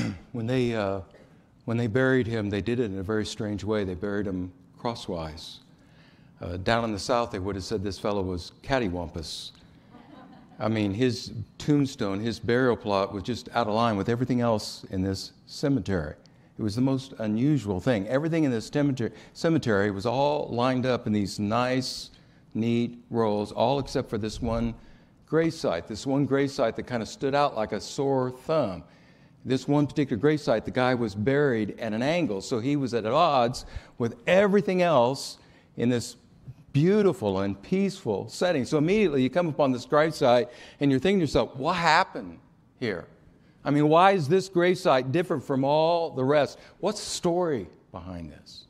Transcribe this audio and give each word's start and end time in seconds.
when 0.32 0.46
they 0.46 0.74
uh, 0.74 1.00
when 1.64 1.76
they 1.76 1.86
buried 1.86 2.26
him, 2.26 2.50
they 2.50 2.60
did 2.60 2.80
it 2.80 2.84
in 2.84 2.98
a 2.98 3.02
very 3.02 3.24
strange 3.24 3.64
way. 3.64 3.84
They 3.84 3.94
buried 3.94 4.26
him 4.26 4.52
crosswise. 4.78 5.60
Uh, 6.40 6.56
down 6.56 6.84
in 6.84 6.92
the 6.92 6.98
south, 6.98 7.30
they 7.30 7.38
would 7.38 7.54
have 7.54 7.64
said 7.64 7.84
this 7.84 7.98
fellow 7.98 8.22
was 8.22 8.52
cattywampus. 8.62 9.52
I 10.58 10.68
mean, 10.68 10.92
his 10.92 11.32
tombstone, 11.58 12.20
his 12.20 12.38
burial 12.38 12.76
plot 12.76 13.12
was 13.12 13.22
just 13.22 13.48
out 13.52 13.68
of 13.68 13.74
line 13.74 13.96
with 13.96 14.08
everything 14.08 14.40
else 14.40 14.84
in 14.90 15.02
this 15.02 15.32
cemetery. 15.46 16.14
It 16.58 16.62
was 16.62 16.74
the 16.74 16.82
most 16.82 17.14
unusual 17.18 17.80
thing. 17.80 18.06
Everything 18.08 18.44
in 18.44 18.50
this 18.50 18.70
cemetery 19.34 19.90
was 19.90 20.06
all 20.06 20.48
lined 20.48 20.84
up 20.84 21.06
in 21.06 21.12
these 21.12 21.38
nice, 21.38 22.10
neat 22.54 22.98
rows, 23.10 23.52
all 23.52 23.78
except 23.78 24.10
for 24.10 24.18
this 24.18 24.42
one 24.42 24.74
grave 25.26 25.54
site, 25.54 25.88
this 25.88 26.06
one 26.06 26.26
grave 26.26 26.50
site 26.50 26.76
that 26.76 26.86
kind 26.86 27.02
of 27.02 27.08
stood 27.08 27.34
out 27.34 27.56
like 27.56 27.72
a 27.72 27.80
sore 27.80 28.30
thumb. 28.30 28.84
This 29.44 29.66
one 29.66 29.86
particular 29.86 30.20
grave 30.20 30.40
site, 30.40 30.64
the 30.64 30.70
guy 30.70 30.94
was 30.94 31.14
buried 31.14 31.78
at 31.80 31.92
an 31.92 32.02
angle, 32.02 32.40
so 32.40 32.60
he 32.60 32.76
was 32.76 32.94
at 32.94 33.04
odds 33.06 33.66
with 33.98 34.16
everything 34.26 34.82
else 34.82 35.38
in 35.76 35.88
this 35.88 36.16
beautiful 36.72 37.40
and 37.40 37.60
peaceful 37.60 38.28
setting. 38.28 38.64
So 38.64 38.78
immediately 38.78 39.22
you 39.22 39.30
come 39.30 39.48
upon 39.48 39.72
this 39.72 39.84
grave 39.84 40.14
site 40.14 40.48
and 40.80 40.90
you're 40.90 41.00
thinking 41.00 41.18
to 41.18 41.24
yourself, 41.24 41.56
what 41.56 41.74
happened 41.74 42.38
here? 42.78 43.06
I 43.64 43.70
mean, 43.70 43.88
why 43.88 44.12
is 44.12 44.28
this 44.28 44.48
grave 44.48 44.78
site 44.78 45.12
different 45.12 45.44
from 45.44 45.64
all 45.64 46.10
the 46.10 46.24
rest? 46.24 46.58
What's 46.80 47.00
the 47.00 47.10
story 47.10 47.68
behind 47.90 48.32
this? 48.32 48.64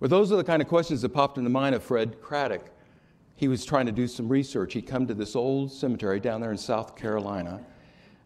Well, 0.00 0.08
those 0.08 0.32
are 0.32 0.36
the 0.36 0.44
kind 0.44 0.62
of 0.62 0.68
questions 0.68 1.02
that 1.02 1.10
popped 1.10 1.38
in 1.38 1.44
the 1.44 1.50
mind 1.50 1.74
of 1.74 1.82
Fred 1.82 2.20
Craddock. 2.20 2.70
He 3.36 3.48
was 3.48 3.64
trying 3.64 3.86
to 3.86 3.92
do 3.92 4.06
some 4.06 4.28
research. 4.28 4.72
He'd 4.74 4.86
come 4.86 5.06
to 5.06 5.14
this 5.14 5.36
old 5.36 5.72
cemetery 5.72 6.20
down 6.20 6.40
there 6.40 6.52
in 6.52 6.58
South 6.58 6.96
Carolina, 6.96 7.60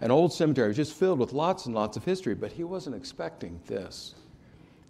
an 0.01 0.11
old 0.11 0.33
cemetery 0.33 0.73
just 0.75 0.95
filled 0.95 1.19
with 1.19 1.33
lots 1.33 1.67
and 1.67 1.75
lots 1.75 1.97
of 1.97 2.05
history, 2.05 2.35
but 2.35 2.53
he 2.53 2.65
wasn't 2.65 2.95
expecting 2.95 3.61
this. 3.67 4.15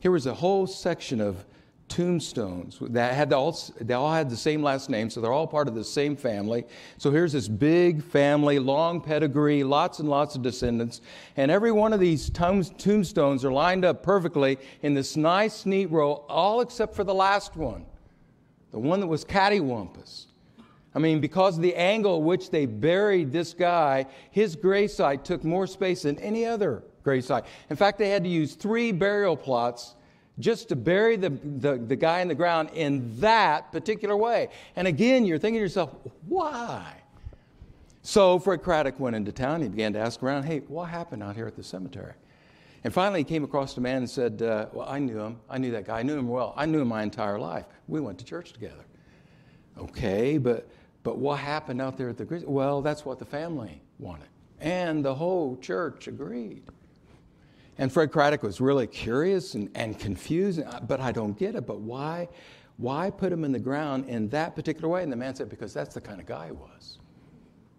Here 0.00 0.10
was 0.10 0.26
a 0.26 0.34
whole 0.34 0.66
section 0.66 1.20
of 1.20 1.44
tombstones 1.88 2.78
that 2.80 3.14
had 3.14 3.32
all, 3.32 3.58
they 3.80 3.94
all 3.94 4.12
had 4.12 4.28
the 4.28 4.36
same 4.36 4.62
last 4.62 4.90
name, 4.90 5.08
so 5.10 5.20
they're 5.20 5.32
all 5.32 5.46
part 5.46 5.68
of 5.68 5.74
the 5.74 5.82
same 5.82 6.14
family. 6.14 6.64
So 6.98 7.10
here's 7.10 7.32
this 7.32 7.48
big 7.48 8.02
family, 8.02 8.58
long 8.58 9.00
pedigree, 9.00 9.64
lots 9.64 9.98
and 9.98 10.08
lots 10.08 10.34
of 10.36 10.42
descendants, 10.42 11.00
and 11.36 11.50
every 11.50 11.72
one 11.72 11.92
of 11.92 12.00
these 12.00 12.30
tombstones 12.30 13.44
are 13.44 13.52
lined 13.52 13.84
up 13.84 14.02
perfectly 14.02 14.58
in 14.82 14.94
this 14.94 15.16
nice, 15.16 15.64
neat 15.66 15.86
row, 15.86 16.24
all 16.28 16.60
except 16.60 16.94
for 16.94 17.04
the 17.04 17.14
last 17.14 17.56
one, 17.56 17.86
the 18.70 18.78
one 18.78 19.00
that 19.00 19.06
was 19.06 19.24
cattywampus. 19.24 20.26
I 20.98 21.00
mean, 21.00 21.20
because 21.20 21.56
of 21.56 21.62
the 21.62 21.76
angle 21.76 22.16
at 22.16 22.22
which 22.22 22.50
they 22.50 22.66
buried 22.66 23.30
this 23.30 23.54
guy, 23.54 24.06
his 24.32 24.56
gravesite 24.56 25.22
took 25.22 25.44
more 25.44 25.68
space 25.68 26.02
than 26.02 26.18
any 26.18 26.44
other 26.44 26.82
gravesite. 27.04 27.44
In 27.70 27.76
fact, 27.76 27.98
they 27.98 28.10
had 28.10 28.24
to 28.24 28.28
use 28.28 28.54
three 28.54 28.90
burial 28.90 29.36
plots 29.36 29.94
just 30.40 30.68
to 30.70 30.74
bury 30.74 31.14
the, 31.14 31.30
the, 31.30 31.76
the, 31.76 31.94
guy 31.94 32.18
in 32.18 32.26
the 32.26 32.34
ground 32.34 32.70
in 32.74 33.16
that 33.20 33.70
particular 33.70 34.16
way. 34.16 34.48
And 34.74 34.88
again, 34.88 35.24
you're 35.24 35.38
thinking 35.38 35.60
to 35.60 35.62
yourself, 35.62 35.94
why? 36.26 36.96
So 38.02 38.40
Fred 38.40 38.64
Craddock 38.64 38.98
went 38.98 39.14
into 39.14 39.30
town. 39.30 39.62
He 39.62 39.68
began 39.68 39.92
to 39.92 40.00
ask 40.00 40.20
around, 40.20 40.46
hey, 40.46 40.62
what 40.66 40.86
happened 40.88 41.22
out 41.22 41.36
here 41.36 41.46
at 41.46 41.54
the 41.54 41.62
cemetery? 41.62 42.14
And 42.82 42.92
finally, 42.92 43.20
he 43.20 43.24
came 43.24 43.44
across 43.44 43.76
a 43.76 43.80
man 43.80 43.98
and 43.98 44.10
said, 44.10 44.42
uh, 44.42 44.66
well, 44.72 44.88
I 44.88 44.98
knew 44.98 45.20
him. 45.20 45.38
I 45.48 45.58
knew 45.58 45.70
that 45.70 45.86
guy. 45.86 46.00
I 46.00 46.02
knew 46.02 46.18
him 46.18 46.26
well. 46.26 46.54
I 46.56 46.66
knew 46.66 46.80
him 46.80 46.88
my 46.88 47.04
entire 47.04 47.38
life. 47.38 47.66
We 47.86 48.00
went 48.00 48.18
to 48.18 48.24
church 48.24 48.52
together. 48.52 48.84
Okay, 49.78 50.38
but, 50.38 50.68
but 51.08 51.16
what 51.16 51.38
happened 51.38 51.80
out 51.80 51.96
there 51.96 52.10
at 52.10 52.18
the... 52.18 52.44
Well, 52.46 52.82
that's 52.82 53.06
what 53.06 53.18
the 53.18 53.24
family 53.24 53.80
wanted. 53.98 54.28
And 54.60 55.02
the 55.02 55.14
whole 55.14 55.56
church 55.56 56.06
agreed. 56.06 56.62
And 57.78 57.90
Fred 57.90 58.12
Craddock 58.12 58.42
was 58.42 58.60
really 58.60 58.86
curious 58.86 59.54
and, 59.54 59.70
and 59.74 59.98
confused, 59.98 60.60
but 60.86 61.00
I 61.00 61.12
don't 61.12 61.32
get 61.38 61.54
it. 61.54 61.66
But 61.66 61.80
why, 61.80 62.28
why 62.76 63.08
put 63.08 63.32
him 63.32 63.42
in 63.42 63.52
the 63.52 63.58
ground 63.58 64.06
in 64.06 64.28
that 64.28 64.54
particular 64.54 64.86
way? 64.86 65.02
And 65.02 65.10
the 65.10 65.16
man 65.16 65.34
said, 65.34 65.48
because 65.48 65.72
that's 65.72 65.94
the 65.94 66.02
kind 66.02 66.20
of 66.20 66.26
guy 66.26 66.48
he 66.48 66.52
was. 66.52 66.98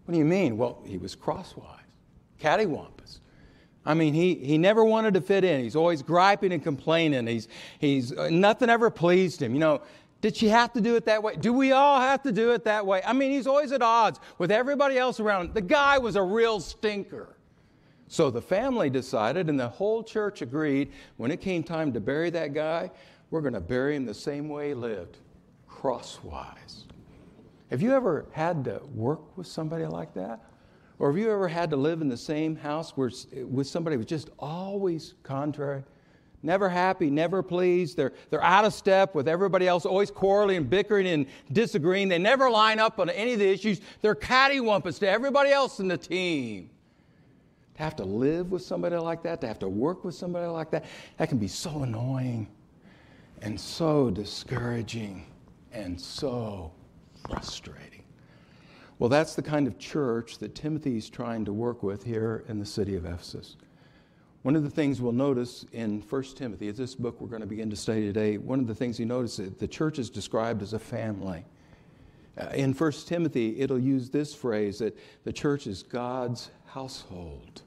What 0.06 0.12
do 0.14 0.18
you 0.18 0.24
mean? 0.24 0.58
Well, 0.58 0.82
he 0.84 0.98
was 0.98 1.14
crosswise, 1.14 1.84
cattywampus. 2.40 3.20
I 3.86 3.94
mean, 3.94 4.12
he, 4.12 4.34
he 4.34 4.58
never 4.58 4.84
wanted 4.84 5.14
to 5.14 5.20
fit 5.20 5.44
in. 5.44 5.62
He's 5.62 5.76
always 5.76 6.02
griping 6.02 6.52
and 6.52 6.64
complaining. 6.64 7.28
He's, 7.28 7.46
he's, 7.78 8.12
uh, 8.12 8.28
nothing 8.28 8.68
ever 8.68 8.90
pleased 8.90 9.40
him. 9.40 9.54
You 9.54 9.60
know, 9.60 9.82
did 10.20 10.36
she 10.36 10.48
have 10.48 10.72
to 10.74 10.80
do 10.80 10.96
it 10.96 11.06
that 11.06 11.22
way? 11.22 11.36
Do 11.36 11.52
we 11.52 11.72
all 11.72 12.00
have 12.00 12.22
to 12.24 12.32
do 12.32 12.52
it 12.52 12.64
that 12.64 12.84
way? 12.84 13.02
I 13.04 13.12
mean, 13.12 13.30
he's 13.30 13.46
always 13.46 13.72
at 13.72 13.82
odds 13.82 14.20
with 14.38 14.50
everybody 14.50 14.98
else 14.98 15.18
around. 15.18 15.46
him. 15.46 15.52
The 15.54 15.62
guy 15.62 15.98
was 15.98 16.16
a 16.16 16.22
real 16.22 16.60
stinker. 16.60 17.36
So 18.08 18.30
the 18.30 18.42
family 18.42 18.90
decided, 18.90 19.48
and 19.48 19.58
the 19.58 19.68
whole 19.68 20.02
church 20.02 20.42
agreed 20.42 20.92
when 21.16 21.30
it 21.30 21.40
came 21.40 21.62
time 21.62 21.92
to 21.92 22.00
bury 22.00 22.28
that 22.30 22.52
guy, 22.52 22.90
we're 23.30 23.40
going 23.40 23.54
to 23.54 23.60
bury 23.60 23.96
him 23.96 24.04
the 24.04 24.12
same 24.12 24.48
way 24.48 24.68
he 24.68 24.74
lived, 24.74 25.18
crosswise. 25.68 26.84
Have 27.70 27.80
you 27.80 27.94
ever 27.94 28.26
had 28.32 28.64
to 28.64 28.82
work 28.94 29.36
with 29.36 29.46
somebody 29.46 29.86
like 29.86 30.12
that? 30.14 30.40
Or 30.98 31.08
have 31.08 31.16
you 31.16 31.30
ever 31.30 31.48
had 31.48 31.70
to 31.70 31.76
live 31.76 32.02
in 32.02 32.08
the 32.08 32.16
same 32.16 32.56
house 32.56 32.96
where, 32.96 33.10
with 33.46 33.68
somebody 33.68 33.94
who 33.94 33.98
was 33.98 34.06
just 34.06 34.28
always 34.38 35.14
contrary? 35.22 35.84
Never 36.42 36.70
happy, 36.70 37.10
never 37.10 37.42
pleased. 37.42 37.96
They're, 37.96 38.12
they're 38.30 38.42
out 38.42 38.64
of 38.64 38.72
step 38.72 39.14
with 39.14 39.28
everybody 39.28 39.68
else, 39.68 39.84
always 39.84 40.10
quarreling 40.10 40.56
and 40.56 40.70
bickering 40.70 41.06
and 41.06 41.26
disagreeing. 41.52 42.08
They 42.08 42.18
never 42.18 42.48
line 42.50 42.78
up 42.78 42.98
on 42.98 43.10
any 43.10 43.34
of 43.34 43.38
the 43.38 43.48
issues. 43.48 43.80
They're 44.00 44.14
cattywampus 44.14 44.98
to 45.00 45.08
everybody 45.08 45.50
else 45.50 45.80
in 45.80 45.88
the 45.88 45.98
team. 45.98 46.70
To 47.76 47.82
have 47.82 47.94
to 47.96 48.04
live 48.04 48.50
with 48.50 48.62
somebody 48.62 48.96
like 48.96 49.22
that, 49.24 49.42
to 49.42 49.46
have 49.48 49.58
to 49.58 49.68
work 49.68 50.02
with 50.02 50.14
somebody 50.14 50.46
like 50.46 50.70
that, 50.70 50.86
that 51.18 51.28
can 51.28 51.38
be 51.38 51.48
so 51.48 51.82
annoying 51.82 52.48
and 53.42 53.60
so 53.60 54.10
discouraging 54.10 55.26
and 55.72 56.00
so 56.00 56.72
frustrating. 57.28 58.02
Well, 58.98 59.08
that's 59.10 59.34
the 59.34 59.42
kind 59.42 59.66
of 59.66 59.78
church 59.78 60.38
that 60.38 60.54
Timothy's 60.54 61.08
trying 61.08 61.44
to 61.46 61.52
work 61.52 61.82
with 61.82 62.04
here 62.04 62.44
in 62.48 62.58
the 62.58 62.66
city 62.66 62.96
of 62.96 63.04
Ephesus. 63.04 63.56
One 64.42 64.56
of 64.56 64.62
the 64.62 64.70
things 64.70 65.02
we'll 65.02 65.12
notice 65.12 65.66
in 65.70 66.00
1 66.00 66.22
Timothy, 66.34 66.68
is 66.68 66.78
this 66.78 66.94
book 66.94 67.20
we're 67.20 67.28
going 67.28 67.42
to 67.42 67.46
begin 67.46 67.68
to 67.68 67.76
study 67.76 68.00
today, 68.06 68.38
one 68.38 68.58
of 68.58 68.66
the 68.66 68.74
things 68.74 68.98
you 68.98 69.04
notice 69.04 69.38
is 69.38 69.52
the 69.52 69.68
church 69.68 69.98
is 69.98 70.08
described 70.08 70.62
as 70.62 70.72
a 70.72 70.78
family. 70.78 71.44
Uh, 72.38 72.46
in 72.54 72.72
1 72.72 72.92
Timothy, 73.04 73.60
it'll 73.60 73.78
use 73.78 74.08
this 74.08 74.34
phrase 74.34 74.78
that 74.78 74.96
the 75.24 75.32
church 75.32 75.66
is 75.66 75.82
God's 75.82 76.50
household. 76.64 77.60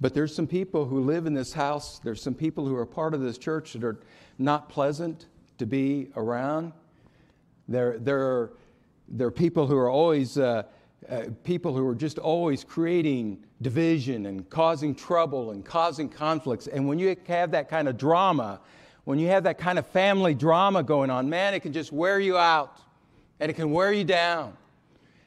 But 0.00 0.12
there's 0.12 0.34
some 0.34 0.48
people 0.48 0.86
who 0.86 1.00
live 1.00 1.26
in 1.26 1.34
this 1.34 1.52
house, 1.52 2.00
there's 2.00 2.20
some 2.20 2.34
people 2.34 2.66
who 2.66 2.74
are 2.74 2.86
part 2.86 3.14
of 3.14 3.20
this 3.20 3.38
church 3.38 3.74
that 3.74 3.84
are 3.84 4.00
not 4.38 4.68
pleasant 4.70 5.26
to 5.58 5.66
be 5.66 6.10
around. 6.16 6.72
There, 7.68 7.96
there, 7.96 8.20
are, 8.20 8.52
there 9.06 9.28
are 9.28 9.32
people 9.32 9.68
who 9.68 9.76
are 9.76 9.90
always, 9.90 10.36
uh, 10.36 10.64
uh, 11.08 11.22
people 11.44 11.74
who 11.74 11.86
are 11.88 11.94
just 11.94 12.18
always 12.18 12.62
creating 12.62 13.42
division 13.62 14.26
and 14.26 14.48
causing 14.50 14.94
trouble 14.94 15.52
and 15.52 15.64
causing 15.64 16.08
conflicts. 16.08 16.66
And 16.66 16.86
when 16.86 16.98
you 16.98 17.16
have 17.26 17.50
that 17.52 17.68
kind 17.68 17.88
of 17.88 17.96
drama, 17.96 18.60
when 19.04 19.18
you 19.18 19.28
have 19.28 19.44
that 19.44 19.58
kind 19.58 19.78
of 19.78 19.86
family 19.86 20.34
drama 20.34 20.82
going 20.82 21.10
on, 21.10 21.28
man, 21.28 21.54
it 21.54 21.60
can 21.60 21.72
just 21.72 21.92
wear 21.92 22.20
you 22.20 22.36
out 22.36 22.78
and 23.40 23.50
it 23.50 23.54
can 23.54 23.70
wear 23.70 23.92
you 23.92 24.04
down. 24.04 24.56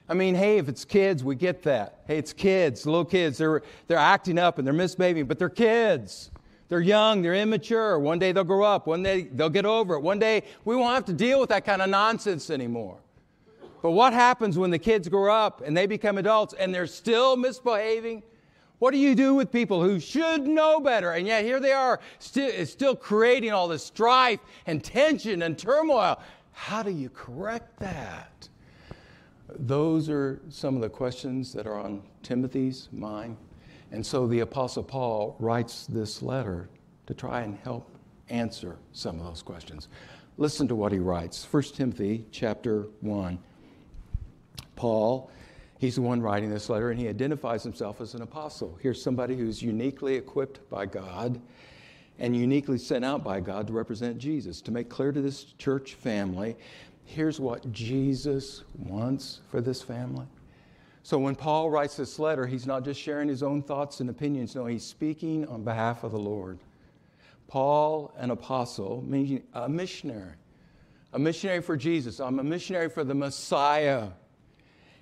I 0.08 0.14
mean, 0.14 0.36
hey, 0.36 0.58
if 0.58 0.68
it's 0.70 0.86
kids, 0.86 1.24
we 1.24 1.36
get 1.36 1.64
that. 1.64 2.02
Hey, 2.06 2.18
it's 2.18 2.34
kids, 2.34 2.86
little 2.86 3.06
kids. 3.06 3.38
They're, 3.38 3.64
they're 3.88 3.98
acting 3.98 4.38
up 4.38 4.58
and 4.58 4.68
they're 4.68 4.74
misbehaving, 4.74 5.26
but 5.26 5.40
they're 5.40 5.50
kids. 5.50 6.30
They're 6.70 6.82
young, 6.82 7.22
they're 7.22 7.36
immature. 7.36 8.00
One 8.00 8.20
day 8.20 8.32
they'll 8.32 8.44
grow 8.44 8.64
up, 8.64 8.88
one 8.88 9.04
day 9.04 9.24
they'll 9.32 9.50
get 9.50 9.66
over 9.66 9.96
it. 9.96 10.02
One 10.02 10.20
day 10.20 10.44
we 10.66 10.76
won't 10.76 10.96
have 10.96 11.06
to 11.06 11.14
deal 11.14 11.40
with 11.40 11.50
that 11.50 11.66
kind 11.66 11.82
of 11.82 11.90
nonsense 11.90 12.50
anymore. 12.50 12.98
But 13.84 13.92
what 13.92 14.14
happens 14.14 14.58
when 14.58 14.72
the 14.72 14.80
kids 14.80 15.10
grow 15.10 15.36
up 15.36 15.60
and 15.60 15.76
they 15.76 15.88
become 15.88 16.18
adults 16.18 16.54
and 16.58 16.74
they're 16.74 16.88
still 16.88 17.36
misbehaving? 17.36 18.24
What 18.80 18.92
do 18.92 18.98
you 18.98 19.14
do 19.14 19.36
with 19.36 19.52
people 19.52 19.84
who 19.84 20.00
should 20.00 20.48
know 20.48 20.80
better 20.80 21.12
and 21.12 21.28
yet 21.28 21.44
here 21.44 21.60
they 21.60 21.74
are, 21.74 22.00
still, 22.18 22.66
still 22.66 22.96
creating 22.96 23.52
all 23.52 23.68
this 23.68 23.84
strife 23.84 24.40
and 24.68 24.82
tension 24.82 25.42
and 25.42 25.58
turmoil? 25.58 26.18
How 26.54 26.82
do 26.82 26.92
you 26.92 27.10
correct 27.10 27.78
that? 27.80 28.48
Those 29.50 30.10
are 30.10 30.42
some 30.48 30.76
of 30.78 30.82
the 30.82 30.90
questions 30.90 31.52
that 31.52 31.68
are 31.68 31.78
on 31.78 32.04
Timothy's 32.24 32.88
mind. 32.94 33.36
And 33.92 34.06
so 34.06 34.28
the 34.28 34.40
Apostle 34.40 34.84
Paul 34.84 35.36
writes 35.40 35.88
this 35.88 36.22
letter 36.22 36.70
to 37.08 37.14
try 37.14 37.42
and 37.42 37.58
help 37.58 37.90
answer 38.30 38.78
some 38.94 39.20
of 39.20 39.26
those 39.26 39.42
questions. 39.42 39.90
Listen 40.38 40.70
to 40.70 40.76
what 40.76 40.94
he 40.94 41.00
writes. 41.00 41.46
1 41.52 41.64
Timothy 41.64 42.26
chapter 42.32 42.88
1. 43.02 43.38
Paul, 44.84 45.32
he's 45.78 45.96
the 45.96 46.02
one 46.02 46.22
writing 46.22 46.50
this 46.50 46.68
letter, 46.68 46.92
and 46.92 47.00
he 47.00 47.08
identifies 47.08 47.64
himself 47.64 48.02
as 48.02 48.16
an 48.16 48.22
apostle. 48.22 48.78
Here's 48.82 49.02
somebody 49.02 49.34
who's 49.34 49.62
uniquely 49.62 50.16
equipped 50.16 50.70
by 50.70 50.88
God 50.88 51.40
and 52.20 52.36
uniquely 52.36 52.78
sent 52.78 53.06
out 53.06 53.24
by 53.24 53.40
God 53.40 53.68
to 53.68 53.72
represent 53.74 54.18
Jesus, 54.18 54.60
to 54.60 54.72
make 54.72 54.90
clear 54.90 55.14
to 55.14 55.22
this 55.22 55.46
church 55.58 55.94
family 55.94 56.58
here's 57.06 57.40
what 57.40 57.72
Jesus 57.72 58.66
wants 58.78 59.40
for 59.50 59.62
this 59.62 59.82
family 59.82 60.26
So 61.04 61.18
when 61.18 61.36
Paul 61.36 61.70
writes 61.70 61.96
this 61.96 62.20
letter, 62.20 62.46
he's 62.46 62.68
not 62.68 62.84
just 62.84 63.00
sharing 63.00 63.30
his 63.30 63.42
own 63.42 63.64
thoughts 63.64 64.02
and 64.02 64.10
opinions, 64.10 64.54
no, 64.54 64.66
he's 64.66 64.84
speaking 64.84 65.48
on 65.48 65.64
behalf 65.64 66.04
of 66.04 66.12
the 66.12 66.20
Lord. 66.20 66.60
Paul, 67.48 68.14
an 68.18 68.32
apostle, 68.32 69.02
meaning 69.08 69.44
a 69.54 69.70
missionary, 69.70 70.34
a 71.14 71.20
missionary 71.20 71.62
for 71.62 71.78
Jesus. 71.78 72.20
I'm 72.20 72.38
a 72.40 72.44
missionary 72.44 72.90
for 72.90 73.06
the 73.06 73.16
Messiah. 73.16 74.10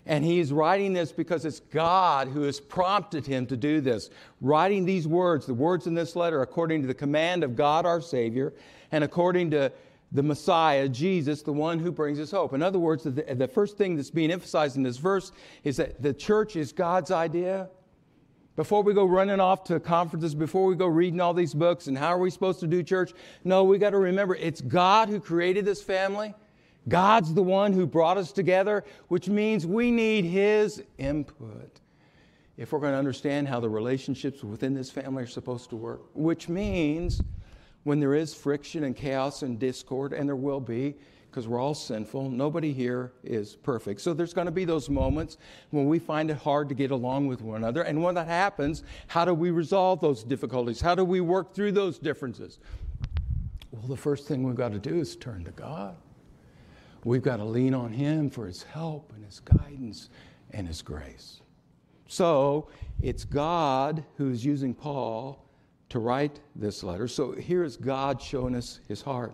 And 0.05 0.25
he's 0.25 0.51
writing 0.51 0.93
this 0.93 1.11
because 1.11 1.45
it's 1.45 1.59
God 1.59 2.27
who 2.27 2.41
has 2.43 2.59
prompted 2.59 3.25
him 3.25 3.45
to 3.47 3.57
do 3.57 3.81
this. 3.81 4.09
Writing 4.41 4.83
these 4.83 5.07
words, 5.07 5.45
the 5.45 5.53
words 5.53 5.85
in 5.85 5.93
this 5.93 6.15
letter, 6.15 6.41
according 6.41 6.81
to 6.81 6.87
the 6.87 6.93
command 6.93 7.43
of 7.43 7.55
God 7.55 7.85
our 7.85 8.01
Savior 8.01 8.53
and 8.91 9.03
according 9.03 9.51
to 9.51 9.71
the 10.11 10.23
Messiah, 10.23 10.89
Jesus, 10.89 11.41
the 11.41 11.53
one 11.53 11.79
who 11.79 11.91
brings 11.91 12.19
us 12.19 12.31
hope. 12.31 12.53
In 12.53 12.61
other 12.61 12.79
words, 12.79 13.03
the, 13.03 13.11
the 13.11 13.47
first 13.47 13.77
thing 13.77 13.95
that's 13.95 14.09
being 14.09 14.31
emphasized 14.31 14.75
in 14.75 14.83
this 14.83 14.97
verse 14.97 15.31
is 15.63 15.77
that 15.77 16.01
the 16.01 16.13
church 16.13 16.55
is 16.55 16.73
God's 16.73 17.11
idea. 17.11 17.69
Before 18.57 18.83
we 18.83 18.93
go 18.93 19.05
running 19.05 19.39
off 19.39 19.63
to 19.65 19.79
conferences, 19.79 20.35
before 20.35 20.65
we 20.65 20.75
go 20.75 20.87
reading 20.87 21.21
all 21.21 21.33
these 21.33 21.53
books 21.53 21.87
and 21.87 21.97
how 21.97 22.07
are 22.07 22.17
we 22.17 22.29
supposed 22.29 22.59
to 22.59 22.67
do 22.67 22.83
church, 22.83 23.13
no, 23.45 23.63
we 23.63 23.77
got 23.77 23.91
to 23.91 23.97
remember 23.97 24.35
it's 24.35 24.59
God 24.59 25.07
who 25.07 25.21
created 25.21 25.63
this 25.63 25.81
family. 25.81 26.33
God's 26.87 27.33
the 27.33 27.43
one 27.43 27.73
who 27.73 27.85
brought 27.85 28.17
us 28.17 28.31
together, 28.31 28.83
which 29.07 29.29
means 29.29 29.65
we 29.67 29.91
need 29.91 30.25
His 30.25 30.83
input 30.97 31.79
if 32.57 32.71
we're 32.71 32.79
going 32.79 32.93
to 32.93 32.99
understand 32.99 33.47
how 33.47 33.59
the 33.59 33.69
relationships 33.69 34.43
within 34.43 34.73
this 34.73 34.89
family 34.89 35.23
are 35.23 35.27
supposed 35.27 35.69
to 35.69 35.75
work, 35.75 36.01
which 36.13 36.49
means 36.49 37.21
when 37.83 37.99
there 37.99 38.13
is 38.13 38.33
friction 38.33 38.83
and 38.83 38.95
chaos 38.95 39.41
and 39.41 39.57
discord, 39.57 40.13
and 40.13 40.29
there 40.29 40.35
will 40.35 40.59
be, 40.59 40.95
because 41.29 41.47
we're 41.47 41.59
all 41.59 41.73
sinful. 41.73 42.29
Nobody 42.29 42.73
here 42.73 43.13
is 43.23 43.55
perfect. 43.55 44.01
So 44.01 44.13
there's 44.13 44.33
going 44.33 44.45
to 44.45 44.51
be 44.51 44.65
those 44.65 44.89
moments 44.89 45.37
when 45.69 45.87
we 45.87 45.97
find 45.97 46.29
it 46.29 46.37
hard 46.37 46.67
to 46.69 46.75
get 46.75 46.91
along 46.91 47.27
with 47.27 47.41
one 47.41 47.57
another. 47.57 47.83
And 47.83 48.03
when 48.03 48.15
that 48.15 48.27
happens, 48.27 48.83
how 49.07 49.23
do 49.23 49.33
we 49.33 49.49
resolve 49.49 50.01
those 50.01 50.23
difficulties? 50.23 50.81
How 50.81 50.93
do 50.93 51.05
we 51.05 51.21
work 51.21 51.55
through 51.55 51.71
those 51.71 51.97
differences? 51.97 52.59
Well, 53.71 53.87
the 53.87 53.97
first 53.97 54.27
thing 54.27 54.43
we've 54.43 54.55
got 54.55 54.73
to 54.73 54.79
do 54.79 54.99
is 54.99 55.15
turn 55.15 55.45
to 55.45 55.51
God. 55.51 55.95
We've 57.03 57.21
got 57.21 57.37
to 57.37 57.45
lean 57.45 57.73
on 57.73 57.91
Him 57.91 58.29
for 58.29 58.45
His 58.45 58.63
help 58.63 59.11
and 59.15 59.25
His 59.25 59.39
guidance 59.39 60.09
and 60.51 60.67
His 60.67 60.81
grace. 60.81 61.41
So 62.07 62.67
it's 63.01 63.23
God 63.23 64.03
who's 64.17 64.43
using 64.43 64.73
Paul 64.73 65.45
to 65.87 65.99
write 65.99 66.41
this 66.55 66.83
letter. 66.83 67.07
So 67.07 67.31
here's 67.31 67.77
God 67.77 68.21
showing 68.21 68.53
us 68.53 68.81
his 68.89 69.01
heart. 69.01 69.33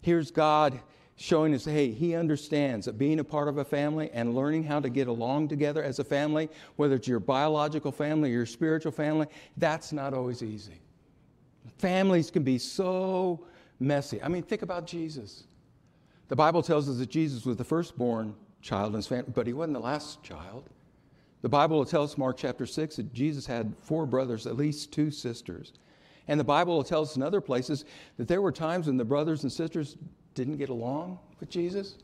Here's 0.00 0.30
God 0.30 0.80
showing 1.16 1.52
us, 1.54 1.64
hey, 1.64 1.90
he 1.90 2.14
understands 2.14 2.86
that 2.86 2.98
being 2.98 3.18
a 3.18 3.24
part 3.24 3.48
of 3.48 3.58
a 3.58 3.64
family 3.64 4.10
and 4.12 4.34
learning 4.34 4.62
how 4.62 4.78
to 4.78 4.88
get 4.88 5.08
along 5.08 5.48
together 5.48 5.82
as 5.82 5.98
a 5.98 6.04
family, 6.04 6.48
whether 6.76 6.94
it's 6.94 7.08
your 7.08 7.18
biological 7.18 7.90
family 7.90 8.30
or 8.30 8.34
your 8.34 8.46
spiritual 8.46 8.92
family, 8.92 9.26
that's 9.56 9.92
not 9.92 10.14
always 10.14 10.40
easy. 10.40 10.80
Families 11.78 12.30
can 12.30 12.44
be 12.44 12.58
so 12.58 13.44
messy. 13.80 14.22
I 14.22 14.28
mean, 14.28 14.44
think 14.44 14.62
about 14.62 14.86
Jesus. 14.86 15.47
The 16.28 16.36
Bible 16.36 16.62
tells 16.62 16.88
us 16.88 16.98
that 16.98 17.10
Jesus 17.10 17.44
was 17.44 17.56
the 17.56 17.64
firstborn 17.64 18.34
child 18.60 18.88
in 18.90 18.96
his 18.96 19.06
family, 19.06 19.32
but 19.34 19.46
he 19.46 19.52
wasn't 19.52 19.74
the 19.74 19.80
last 19.80 20.22
child. 20.22 20.68
The 21.40 21.48
Bible 21.48 21.78
will 21.78 21.84
tell 21.84 22.02
us, 22.02 22.18
Mark 22.18 22.36
chapter 22.36 22.66
6, 22.66 22.96
that 22.96 23.12
Jesus 23.12 23.46
had 23.46 23.74
four 23.80 24.06
brothers, 24.06 24.46
at 24.46 24.56
least 24.56 24.92
two 24.92 25.10
sisters. 25.10 25.72
And 26.26 26.38
the 26.38 26.44
Bible 26.44 26.76
will 26.76 26.84
tell 26.84 27.02
us 27.02 27.16
in 27.16 27.22
other 27.22 27.40
places 27.40 27.84
that 28.18 28.28
there 28.28 28.42
were 28.42 28.52
times 28.52 28.86
when 28.86 28.96
the 28.96 29.04
brothers 29.04 29.44
and 29.44 29.52
sisters 29.52 29.96
didn't 30.34 30.58
get 30.58 30.68
along 30.68 31.18
with 31.40 31.48
Jesus. 31.48 31.96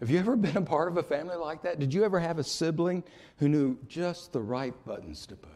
Have 0.00 0.10
you 0.10 0.18
ever 0.18 0.36
been 0.36 0.56
a 0.56 0.62
part 0.62 0.88
of 0.88 0.96
a 0.96 1.02
family 1.02 1.36
like 1.36 1.62
that? 1.62 1.78
Did 1.78 1.92
you 1.92 2.04
ever 2.04 2.18
have 2.18 2.38
a 2.38 2.44
sibling 2.44 3.04
who 3.36 3.48
knew 3.48 3.76
just 3.88 4.32
the 4.32 4.40
right 4.40 4.74
buttons 4.86 5.26
to 5.26 5.36
push? 5.36 5.50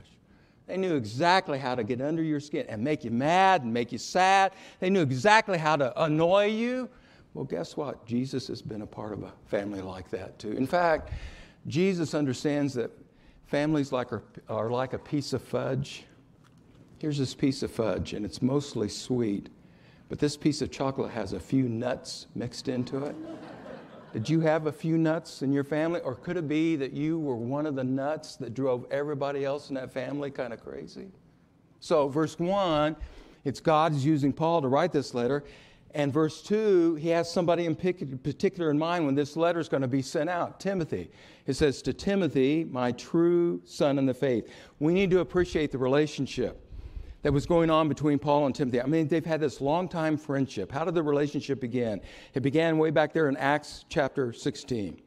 They 0.66 0.76
knew 0.76 0.96
exactly 0.96 1.58
how 1.58 1.76
to 1.76 1.84
get 1.84 2.00
under 2.00 2.22
your 2.22 2.40
skin 2.40 2.66
and 2.68 2.82
make 2.82 3.04
you 3.04 3.10
mad 3.10 3.62
and 3.62 3.72
make 3.72 3.92
you 3.92 3.98
sad. 3.98 4.52
They 4.80 4.90
knew 4.90 5.02
exactly 5.02 5.58
how 5.58 5.76
to 5.76 6.02
annoy 6.02 6.46
you. 6.46 6.88
Well, 7.36 7.44
guess 7.44 7.76
what? 7.76 8.06
Jesus 8.06 8.48
has 8.48 8.62
been 8.62 8.80
a 8.80 8.86
part 8.86 9.12
of 9.12 9.22
a 9.22 9.30
family 9.44 9.82
like 9.82 10.08
that 10.08 10.38
too. 10.38 10.52
In 10.52 10.66
fact, 10.66 11.12
Jesus 11.66 12.14
understands 12.14 12.72
that 12.74 12.90
families 13.44 13.92
like 13.92 14.10
are, 14.10 14.22
are 14.48 14.70
like 14.70 14.94
a 14.94 14.98
piece 14.98 15.34
of 15.34 15.42
fudge. 15.42 16.06
Here's 16.98 17.18
this 17.18 17.34
piece 17.34 17.62
of 17.62 17.70
fudge, 17.70 18.14
and 18.14 18.24
it's 18.24 18.40
mostly 18.40 18.88
sweet, 18.88 19.50
but 20.08 20.18
this 20.18 20.34
piece 20.34 20.62
of 20.62 20.70
chocolate 20.70 21.10
has 21.10 21.34
a 21.34 21.38
few 21.38 21.68
nuts 21.68 22.26
mixed 22.34 22.68
into 22.68 23.04
it. 23.04 23.14
Did 24.14 24.30
you 24.30 24.40
have 24.40 24.66
a 24.66 24.72
few 24.72 24.96
nuts 24.96 25.42
in 25.42 25.52
your 25.52 25.64
family? 25.64 26.00
Or 26.00 26.14
could 26.14 26.38
it 26.38 26.48
be 26.48 26.74
that 26.76 26.94
you 26.94 27.18
were 27.18 27.36
one 27.36 27.66
of 27.66 27.74
the 27.74 27.84
nuts 27.84 28.36
that 28.36 28.54
drove 28.54 28.86
everybody 28.90 29.44
else 29.44 29.68
in 29.68 29.74
that 29.74 29.92
family 29.92 30.30
kind 30.30 30.54
of 30.54 30.64
crazy? 30.64 31.08
So, 31.80 32.08
verse 32.08 32.38
1, 32.38 32.96
it's 33.44 33.60
God 33.60 33.92
is 33.92 34.06
using 34.06 34.32
Paul 34.32 34.62
to 34.62 34.68
write 34.68 34.90
this 34.90 35.12
letter. 35.12 35.44
And 35.96 36.12
verse 36.12 36.42
2, 36.42 36.96
he 36.96 37.08
has 37.08 37.32
somebody 37.32 37.64
in 37.64 37.74
particular 37.74 38.70
in 38.70 38.78
mind 38.78 39.06
when 39.06 39.14
this 39.14 39.34
letter 39.34 39.58
is 39.60 39.66
going 39.70 39.80
to 39.80 39.88
be 39.88 40.02
sent 40.02 40.28
out 40.28 40.60
Timothy. 40.60 41.10
It 41.46 41.54
says, 41.54 41.80
To 41.80 41.94
Timothy, 41.94 42.64
my 42.70 42.92
true 42.92 43.62
son 43.64 43.98
in 43.98 44.04
the 44.04 44.12
faith. 44.12 44.46
We 44.78 44.92
need 44.92 45.10
to 45.12 45.20
appreciate 45.20 45.72
the 45.72 45.78
relationship 45.78 46.62
that 47.22 47.32
was 47.32 47.46
going 47.46 47.70
on 47.70 47.88
between 47.88 48.18
Paul 48.18 48.44
and 48.44 48.54
Timothy. 48.54 48.82
I 48.82 48.84
mean, 48.84 49.08
they've 49.08 49.24
had 49.24 49.40
this 49.40 49.62
long 49.62 49.88
time 49.88 50.18
friendship. 50.18 50.70
How 50.70 50.84
did 50.84 50.94
the 50.94 51.02
relationship 51.02 51.62
begin? 51.62 52.02
It 52.34 52.40
began 52.42 52.76
way 52.76 52.90
back 52.90 53.14
there 53.14 53.30
in 53.30 53.36
Acts 53.38 53.86
chapter 53.88 54.34
16. 54.34 55.00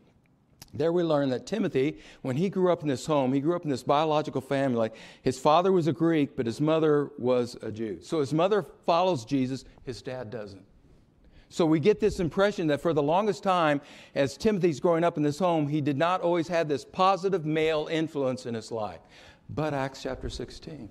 There 0.74 0.92
we 0.92 1.04
learn 1.04 1.30
that 1.30 1.46
Timothy, 1.46 2.00
when 2.24 2.36
he 2.36 2.50
grew 2.50 2.72
up 2.72 2.82
in 2.82 2.88
this 2.88 3.06
home, 3.06 3.32
he 3.32 3.42
grew 3.42 3.56
up 3.56 3.64
in 3.64 3.70
this 3.70 3.84
biological 3.84 4.42
family. 4.42 4.90
His 5.22 5.38
father 5.38 5.72
was 5.72 5.86
a 5.86 5.94
Greek, 5.94 6.36
but 6.36 6.48
his 6.48 6.60
mother 6.60 7.12
was 7.20 7.58
a 7.62 7.72
Jew. 7.72 8.00
So 8.02 8.22
his 8.22 8.34
mother 8.34 8.66
follows 8.88 9.24
Jesus, 9.24 9.66
his 9.84 10.02
dad 10.02 10.32
doesn't. 10.32 10.66
So 11.50 11.66
we 11.66 11.80
get 11.80 12.00
this 12.00 12.20
impression 12.20 12.68
that 12.68 12.80
for 12.80 12.94
the 12.94 13.02
longest 13.02 13.42
time, 13.42 13.82
as 14.14 14.38
Timothy's 14.38 14.80
growing 14.80 15.04
up 15.04 15.18
in 15.18 15.24
this 15.24 15.40
home, 15.40 15.68
he 15.68 15.82
did 15.82 15.98
not 15.98 16.22
always 16.22 16.48
have 16.48 16.68
this 16.68 16.86
positive 16.86 17.46
male 17.46 17.88
influence 17.90 18.46
in 18.46 18.54
his 18.54 18.72
life. 18.72 19.00
But 19.50 19.74
Acts 19.74 20.04
chapter 20.04 20.30
16, 20.30 20.90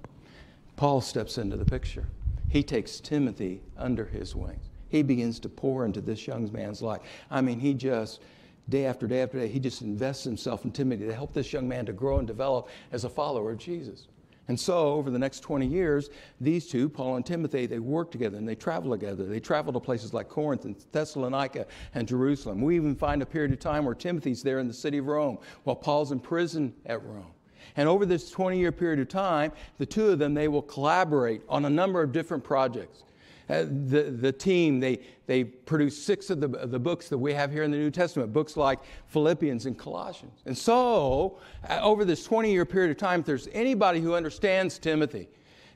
Paul 0.75 1.01
steps 1.01 1.39
into 1.39 1.57
the 1.57 1.65
picture. 1.65 2.09
He 2.49 2.65
takes 2.65 2.99
Timothy 2.99 3.63
under 3.77 4.05
his 4.05 4.35
wings. 4.35 4.69
He 4.89 5.03
begins 5.03 5.39
to 5.41 5.49
pour 5.49 5.85
into 5.85 6.01
this 6.01 6.27
young 6.27 6.51
man's 6.51 6.83
life. 6.83 7.03
I 7.31 7.41
mean, 7.41 7.61
he 7.61 7.73
just, 7.75 8.21
day 8.69 8.87
after 8.87 9.07
day 9.07 9.23
after 9.23 9.39
day, 9.39 9.49
he 9.49 9.61
just 9.61 9.83
invests 9.83 10.25
himself 10.25 10.65
in 10.65 10.73
Timothy 10.73 11.07
to 11.07 11.15
help 11.15 11.35
this 11.35 11.53
young 11.53 11.69
man 11.69 11.87
to 11.87 11.93
grow 11.93 12.19
and 12.19 12.27
develop 12.27 12.69
as 12.91 13.05
a 13.05 13.09
follower 13.09 13.53
of 13.53 13.59
Jesus. 13.59 14.09
And 14.49 14.59
so, 14.59 14.95
over 14.95 15.11
the 15.11 15.19
next 15.19 15.41
20 15.41 15.67
years, 15.67 16.09
these 16.41 16.67
two, 16.67 16.89
Paul 16.89 17.17
and 17.17 17.27
Timothy, 17.27 17.67
they 17.67 17.79
work 17.79 18.11
together 18.11 18.39
and 18.39 18.49
they 18.49 18.55
travel 18.55 18.91
together. 18.91 19.25
They 19.25 19.41
travel 19.41 19.75
to 19.75 19.81
places 19.81 20.15
like 20.15 20.31
Corinth 20.31 20.65
and 20.65 20.75
Thessalonica 20.91 21.67
and 21.95 22.09
Jerusalem. 22.09 22.63
We 22.63 22.77
even 22.77 22.97
find 22.97 23.21
a 23.21 23.27
period 23.27 23.53
of 23.53 23.61
time 23.61 23.85
where 23.85 23.95
Timothy's 23.95 24.43
there 24.43 24.59
in 24.59 24.67
the 24.67 24.75
city 24.75 24.99
of 24.99 25.07
Rome 25.07 25.39
while 25.65 25.77
Paul's 25.77 26.13
in 26.13 26.19
prison 26.19 26.73
at 26.87 27.05
Rome. 27.05 27.31
And 27.77 27.89
over 27.89 28.07
this 28.07 28.31
20 28.31 28.59
year 28.59 28.73
period 28.73 29.01
of 29.01 29.09
time, 29.09 29.53
the 29.77 29.87
two 29.87 30.09
of 30.09 30.19
them, 30.19 30.33
they 30.33 30.49
will 30.49 30.63
collaborate 30.63 31.43
on 31.49 31.67
a 31.67 31.71
number 31.71 32.03
of 32.03 32.13
different 32.13 32.43
projects. 32.43 33.05
Uh, 33.49 33.65
the, 33.87 34.15
the 34.21 34.33
team, 34.33 34.79
they, 34.79 35.01
they 35.27 35.45
produced 35.45 36.05
six 36.05 36.29
of 36.29 36.41
the, 36.41 36.49
the 36.49 36.79
books 36.79 37.09
that 37.09 37.17
we 37.17 37.33
have 37.33 37.51
here 37.51 37.63
in 37.63 37.71
the 37.71 37.79
New 37.79 37.91
Testament, 37.91 38.33
books 38.33 38.57
like 38.57 38.79
Philippians 39.07 39.65
and 39.67 39.79
Colossians. 39.79 40.43
And 40.45 40.57
so, 40.57 41.39
uh, 41.69 41.81
over 41.83 42.05
this 42.05 42.25
20 42.25 42.53
year 42.53 42.67
period 42.67 42.91
of 42.91 42.99
time, 42.99 43.21
if 43.21 43.27
there's 43.27 43.49
anybody 43.53 44.01
who 44.01 44.15
understands 44.15 44.79
Timothy, 44.79 45.29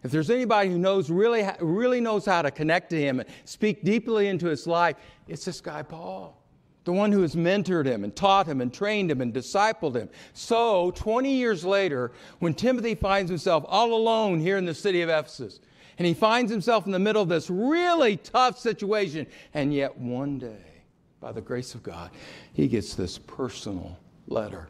if 0.03 0.11
there's 0.11 0.31
anybody 0.31 0.69
who 0.69 0.79
knows 0.79 1.11
really, 1.11 1.49
really 1.61 2.01
knows 2.01 2.27
how 2.27 2.43
to 2.43 2.51
connect 2.51 2.91
to 2.91 3.01
him 3.01 3.21
and 3.21 3.29
speak 3.45 3.85
deeply 3.85 4.29
into 4.29 4.49
his 4.49 4.67
life, 4.67 4.97
it's 5.27 5.45
this 5.45 5.61
guy, 5.61 5.83
Paul 5.83 6.43
the 6.85 6.93
one 6.93 7.13
who 7.13 7.23
has 7.23 7.37
mentored 7.37 7.87
him 7.87 8.05
and 8.05 8.15
taught 8.15 8.47
him 8.47 8.61
and 8.61 8.73
trained 8.73 9.11
him 9.11 9.21
and 9.21 9.33
discipled 9.33 9.95
him. 9.95 10.09
So, 10.33 10.91
20 10.93 11.33
years 11.33 11.65
later, 11.65 12.13
when 12.41 12.55
Timothy 12.55 12.95
finds 12.95 13.31
himself 13.31 13.65
all 13.69 13.95
alone 13.95 14.41
here 14.41 14.57
in 14.57 14.65
the 14.65 14.75
city 14.75 15.01
of 15.03 15.09
Ephesus, 15.09 15.61
and 16.03 16.07
he 16.09 16.15
finds 16.15 16.51
himself 16.51 16.85
in 16.87 16.91
the 16.91 16.99
middle 16.99 17.23
of 17.23 17.29
this 17.29 17.49
really 17.49 18.17
tough 18.17 18.59
situation. 18.59 19.25
And 19.55 19.73
yet, 19.73 19.97
one 19.97 20.37
day, 20.37 20.83
by 21.21 21.31
the 21.31 21.41
grace 21.41 21.77
of 21.77 21.85
God, 21.85 22.11
he 22.55 22.67
gets 22.67 22.97
this 22.97 23.19
personal 23.19 23.97
letter 24.27 24.67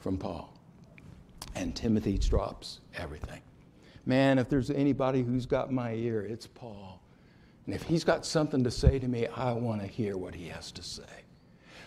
from 0.00 0.16
Paul. 0.16 0.56
And 1.54 1.76
Timothy 1.76 2.16
drops 2.16 2.80
everything. 2.96 3.42
Man, 4.06 4.38
if 4.38 4.48
there's 4.48 4.70
anybody 4.70 5.22
who's 5.22 5.44
got 5.44 5.70
my 5.70 5.92
ear, 5.92 6.22
it's 6.22 6.46
Paul. 6.46 7.02
And 7.66 7.74
if 7.74 7.82
he's 7.82 8.02
got 8.02 8.24
something 8.24 8.64
to 8.64 8.70
say 8.70 8.98
to 8.98 9.06
me, 9.06 9.26
I 9.26 9.52
want 9.52 9.82
to 9.82 9.86
hear 9.86 10.16
what 10.16 10.34
he 10.34 10.48
has 10.48 10.72
to 10.72 10.82
say. 10.82 11.02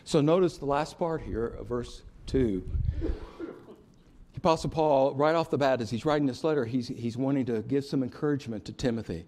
So 0.03 0.21
notice 0.21 0.59
the 0.59 0.65
last 0.65 0.99
part 0.99 1.23
here 1.23 1.47
of 1.47 1.65
verse 1.65 2.03
2. 2.27 2.63
Apostle 4.45 4.69
Paul, 4.69 5.15
right 5.15 5.33
off 5.33 5.49
the 5.49 5.57
bat, 5.57 5.81
as 5.81 5.89
he's 5.89 6.05
writing 6.05 6.27
this 6.27 6.43
letter, 6.43 6.65
he's, 6.65 6.87
he's 6.87 7.17
wanting 7.17 7.47
to 7.47 7.63
give 7.63 7.83
some 7.83 8.03
encouragement 8.03 8.63
to 8.65 8.73
Timothy. 8.73 9.25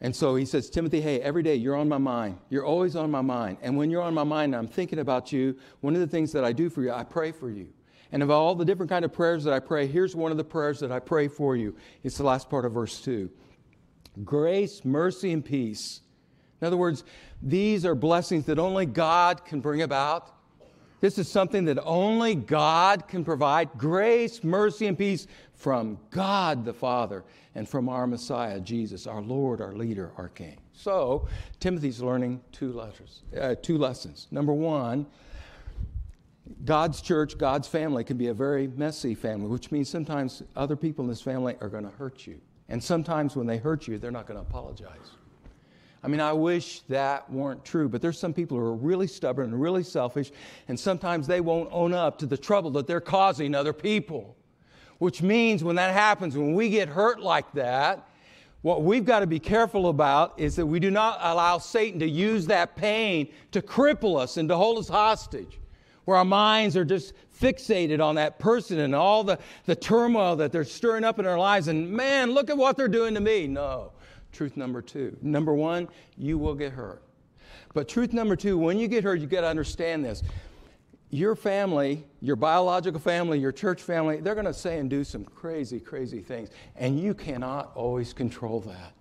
And 0.00 0.16
so 0.16 0.34
he 0.34 0.44
says, 0.44 0.68
Timothy, 0.68 1.00
hey, 1.00 1.20
every 1.20 1.44
day 1.44 1.54
you're 1.54 1.76
on 1.76 1.88
my 1.88 1.98
mind. 1.98 2.38
You're 2.50 2.64
always 2.64 2.96
on 2.96 3.08
my 3.08 3.20
mind. 3.20 3.58
And 3.62 3.76
when 3.76 3.88
you're 3.88 4.02
on 4.02 4.14
my 4.14 4.24
mind 4.24 4.56
I'm 4.56 4.66
thinking 4.66 4.98
about 4.98 5.30
you, 5.30 5.56
one 5.80 5.94
of 5.94 6.00
the 6.00 6.08
things 6.08 6.32
that 6.32 6.42
I 6.42 6.50
do 6.50 6.68
for 6.68 6.82
you, 6.82 6.90
I 6.90 7.04
pray 7.04 7.30
for 7.30 7.48
you. 7.50 7.68
And 8.10 8.20
of 8.20 8.32
all 8.32 8.56
the 8.56 8.64
different 8.64 8.90
kind 8.90 9.04
of 9.04 9.12
prayers 9.12 9.44
that 9.44 9.54
I 9.54 9.60
pray, 9.60 9.86
here's 9.86 10.16
one 10.16 10.32
of 10.32 10.38
the 10.38 10.44
prayers 10.44 10.80
that 10.80 10.90
I 10.90 10.98
pray 10.98 11.28
for 11.28 11.54
you. 11.54 11.76
It's 12.02 12.16
the 12.16 12.24
last 12.24 12.50
part 12.50 12.64
of 12.64 12.72
verse 12.72 13.00
2. 13.02 13.30
Grace, 14.24 14.84
mercy, 14.84 15.30
and 15.30 15.44
peace. 15.44 16.00
In 16.60 16.66
other 16.66 16.76
words, 16.76 17.04
these 17.40 17.86
are 17.86 17.94
blessings 17.94 18.46
that 18.46 18.58
only 18.58 18.86
God 18.86 19.44
can 19.44 19.60
bring 19.60 19.82
about. 19.82 20.35
This 21.00 21.18
is 21.18 21.28
something 21.28 21.66
that 21.66 21.78
only 21.84 22.34
God 22.34 23.06
can 23.06 23.24
provide 23.24 23.70
grace, 23.76 24.42
mercy, 24.42 24.86
and 24.86 24.96
peace 24.96 25.26
from 25.54 25.98
God 26.10 26.64
the 26.64 26.72
Father 26.72 27.24
and 27.54 27.68
from 27.68 27.88
our 27.88 28.06
Messiah, 28.06 28.60
Jesus, 28.60 29.06
our 29.06 29.22
Lord, 29.22 29.60
our 29.60 29.74
leader, 29.74 30.12
our 30.16 30.28
King. 30.28 30.58
So, 30.72 31.28
Timothy's 31.60 32.00
learning 32.00 32.40
two, 32.52 32.72
letters, 32.72 33.22
uh, 33.38 33.54
two 33.60 33.78
lessons. 33.78 34.28
Number 34.30 34.52
one, 34.52 35.06
God's 36.64 37.00
church, 37.00 37.38
God's 37.38 37.66
family 37.66 38.04
can 38.04 38.16
be 38.16 38.28
a 38.28 38.34
very 38.34 38.68
messy 38.68 39.14
family, 39.14 39.48
which 39.48 39.72
means 39.72 39.88
sometimes 39.88 40.42
other 40.54 40.76
people 40.76 41.04
in 41.04 41.08
this 41.08 41.20
family 41.20 41.56
are 41.60 41.68
going 41.68 41.84
to 41.84 41.96
hurt 41.96 42.26
you. 42.26 42.40
And 42.68 42.82
sometimes 42.82 43.36
when 43.36 43.46
they 43.46 43.58
hurt 43.58 43.86
you, 43.86 43.98
they're 43.98 44.10
not 44.10 44.26
going 44.26 44.38
to 44.38 44.46
apologize. 44.46 45.12
I 46.06 46.08
mean, 46.08 46.20
I 46.20 46.32
wish 46.32 46.82
that 46.82 47.28
weren't 47.32 47.64
true, 47.64 47.88
but 47.88 48.00
there's 48.00 48.16
some 48.16 48.32
people 48.32 48.56
who 48.56 48.62
are 48.62 48.76
really 48.76 49.08
stubborn 49.08 49.46
and 49.46 49.60
really 49.60 49.82
selfish, 49.82 50.30
and 50.68 50.78
sometimes 50.78 51.26
they 51.26 51.40
won't 51.40 51.68
own 51.72 51.92
up 51.92 52.16
to 52.18 52.26
the 52.26 52.36
trouble 52.36 52.70
that 52.70 52.86
they're 52.86 53.00
causing 53.00 53.56
other 53.56 53.72
people. 53.72 54.36
Which 54.98 55.20
means 55.20 55.64
when 55.64 55.74
that 55.74 55.92
happens, 55.92 56.36
when 56.36 56.54
we 56.54 56.68
get 56.70 56.88
hurt 56.88 57.18
like 57.18 57.50
that, 57.54 58.08
what 58.62 58.84
we've 58.84 59.04
got 59.04 59.18
to 59.20 59.26
be 59.26 59.40
careful 59.40 59.88
about 59.88 60.38
is 60.38 60.54
that 60.54 60.66
we 60.66 60.78
do 60.78 60.92
not 60.92 61.18
allow 61.20 61.58
Satan 61.58 61.98
to 61.98 62.08
use 62.08 62.46
that 62.46 62.76
pain 62.76 63.26
to 63.50 63.60
cripple 63.60 64.16
us 64.16 64.36
and 64.36 64.48
to 64.48 64.56
hold 64.56 64.78
us 64.78 64.88
hostage, 64.88 65.58
where 66.04 66.18
our 66.18 66.24
minds 66.24 66.76
are 66.76 66.84
just 66.84 67.14
fixated 67.36 68.00
on 68.00 68.14
that 68.14 68.38
person 68.38 68.78
and 68.78 68.94
all 68.94 69.24
the, 69.24 69.40
the 69.64 69.74
turmoil 69.74 70.36
that 70.36 70.52
they're 70.52 70.62
stirring 70.62 71.02
up 71.02 71.18
in 71.18 71.26
our 71.26 71.36
lives. 71.36 71.66
And 71.66 71.90
man, 71.90 72.30
look 72.30 72.48
at 72.48 72.56
what 72.56 72.76
they're 72.76 72.86
doing 72.86 73.14
to 73.14 73.20
me. 73.20 73.48
No. 73.48 73.90
Truth 74.36 74.58
number 74.58 74.82
two. 74.82 75.16
Number 75.22 75.54
one, 75.54 75.88
you 76.18 76.36
will 76.36 76.54
get 76.54 76.70
hurt. 76.70 77.02
But 77.72 77.88
truth 77.88 78.12
number 78.12 78.36
two, 78.36 78.58
when 78.58 78.78
you 78.78 78.86
get 78.86 79.02
hurt, 79.02 79.18
you 79.18 79.26
got 79.26 79.40
to 79.40 79.46
understand 79.46 80.04
this. 80.04 80.22
Your 81.08 81.34
family, 81.34 82.04
your 82.20 82.36
biological 82.36 83.00
family, 83.00 83.38
your 83.38 83.50
church 83.50 83.80
family, 83.80 84.20
they're 84.20 84.34
going 84.34 84.44
to 84.44 84.52
say 84.52 84.78
and 84.78 84.90
do 84.90 85.04
some 85.04 85.24
crazy, 85.24 85.80
crazy 85.80 86.20
things. 86.20 86.50
And 86.76 87.00
you 87.00 87.14
cannot 87.14 87.72
always 87.74 88.12
control 88.12 88.60
that. 88.60 88.92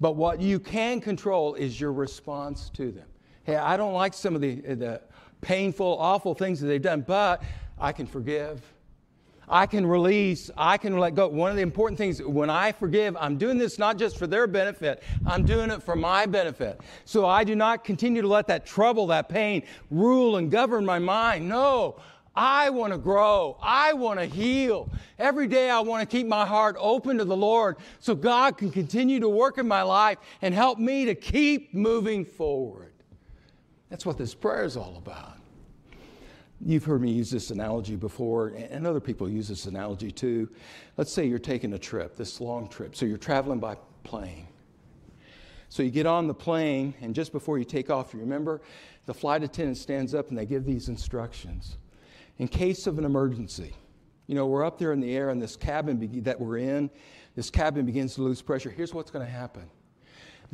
But 0.00 0.16
what 0.16 0.40
you 0.40 0.58
can 0.58 0.98
control 0.98 1.56
is 1.56 1.78
your 1.78 1.92
response 1.92 2.70
to 2.70 2.90
them. 2.90 3.06
Hey, 3.42 3.56
I 3.56 3.76
don't 3.76 3.92
like 3.92 4.14
some 4.14 4.34
of 4.34 4.40
the, 4.40 4.54
the 4.54 5.02
painful, 5.42 5.98
awful 6.00 6.32
things 6.32 6.58
that 6.62 6.68
they've 6.68 6.80
done, 6.80 7.02
but 7.02 7.42
I 7.78 7.92
can 7.92 8.06
forgive. 8.06 8.62
I 9.48 9.66
can 9.66 9.86
release, 9.86 10.50
I 10.56 10.78
can 10.78 10.98
let 10.98 11.14
go. 11.14 11.28
One 11.28 11.50
of 11.50 11.56
the 11.56 11.62
important 11.62 11.98
things 11.98 12.22
when 12.22 12.50
I 12.50 12.72
forgive, 12.72 13.16
I'm 13.18 13.36
doing 13.36 13.58
this 13.58 13.78
not 13.78 13.98
just 13.98 14.18
for 14.18 14.26
their 14.26 14.46
benefit, 14.46 15.02
I'm 15.26 15.44
doing 15.44 15.70
it 15.70 15.82
for 15.82 15.96
my 15.96 16.26
benefit. 16.26 16.80
So 17.04 17.26
I 17.26 17.44
do 17.44 17.54
not 17.54 17.84
continue 17.84 18.22
to 18.22 18.28
let 18.28 18.46
that 18.48 18.66
trouble, 18.66 19.06
that 19.08 19.28
pain 19.28 19.62
rule 19.90 20.36
and 20.36 20.50
govern 20.50 20.84
my 20.84 20.98
mind. 20.98 21.48
No, 21.48 21.96
I 22.34 22.70
want 22.70 22.92
to 22.92 22.98
grow. 22.98 23.56
I 23.62 23.92
want 23.92 24.18
to 24.18 24.26
heal. 24.26 24.88
Every 25.18 25.46
day 25.46 25.70
I 25.70 25.80
want 25.80 26.08
to 26.08 26.16
keep 26.16 26.26
my 26.26 26.44
heart 26.44 26.76
open 26.78 27.18
to 27.18 27.24
the 27.24 27.36
Lord 27.36 27.76
so 28.00 28.14
God 28.14 28.58
can 28.58 28.70
continue 28.70 29.20
to 29.20 29.28
work 29.28 29.58
in 29.58 29.68
my 29.68 29.82
life 29.82 30.18
and 30.42 30.52
help 30.52 30.78
me 30.78 31.04
to 31.04 31.14
keep 31.14 31.72
moving 31.72 32.24
forward. 32.24 32.92
That's 33.88 34.04
what 34.04 34.18
this 34.18 34.34
prayer 34.34 34.64
is 34.64 34.76
all 34.76 34.96
about. 34.96 35.38
You've 36.66 36.84
heard 36.84 37.02
me 37.02 37.10
use 37.10 37.30
this 37.30 37.50
analogy 37.50 37.94
before, 37.94 38.48
and 38.48 38.86
other 38.86 39.00
people 39.00 39.28
use 39.28 39.48
this 39.48 39.66
analogy 39.66 40.10
too. 40.10 40.48
Let's 40.96 41.12
say 41.12 41.26
you're 41.26 41.38
taking 41.38 41.74
a 41.74 41.78
trip, 41.78 42.16
this 42.16 42.40
long 42.40 42.68
trip. 42.68 42.96
So 42.96 43.04
you're 43.04 43.18
traveling 43.18 43.60
by 43.60 43.76
plane. 44.02 44.46
So 45.68 45.82
you 45.82 45.90
get 45.90 46.06
on 46.06 46.26
the 46.26 46.34
plane, 46.34 46.94
and 47.02 47.14
just 47.14 47.32
before 47.32 47.58
you 47.58 47.64
take 47.64 47.90
off, 47.90 48.14
you 48.14 48.20
remember 48.20 48.62
the 49.04 49.12
flight 49.12 49.42
attendant 49.42 49.76
stands 49.76 50.14
up 50.14 50.30
and 50.30 50.38
they 50.38 50.46
give 50.46 50.64
these 50.64 50.88
instructions. 50.88 51.76
In 52.38 52.48
case 52.48 52.86
of 52.86 52.98
an 52.98 53.04
emergency, 53.04 53.74
you 54.26 54.34
know, 54.34 54.46
we're 54.46 54.64
up 54.64 54.78
there 54.78 54.92
in 54.92 55.00
the 55.00 55.14
air, 55.14 55.28
and 55.28 55.42
this 55.42 55.56
cabin 55.56 55.98
be- 55.98 56.20
that 56.20 56.40
we're 56.40 56.58
in, 56.58 56.88
this 57.34 57.50
cabin 57.50 57.84
begins 57.84 58.14
to 58.14 58.22
lose 58.22 58.40
pressure. 58.40 58.70
Here's 58.70 58.94
what's 58.94 59.10
going 59.10 59.26
to 59.26 59.30
happen 59.30 59.68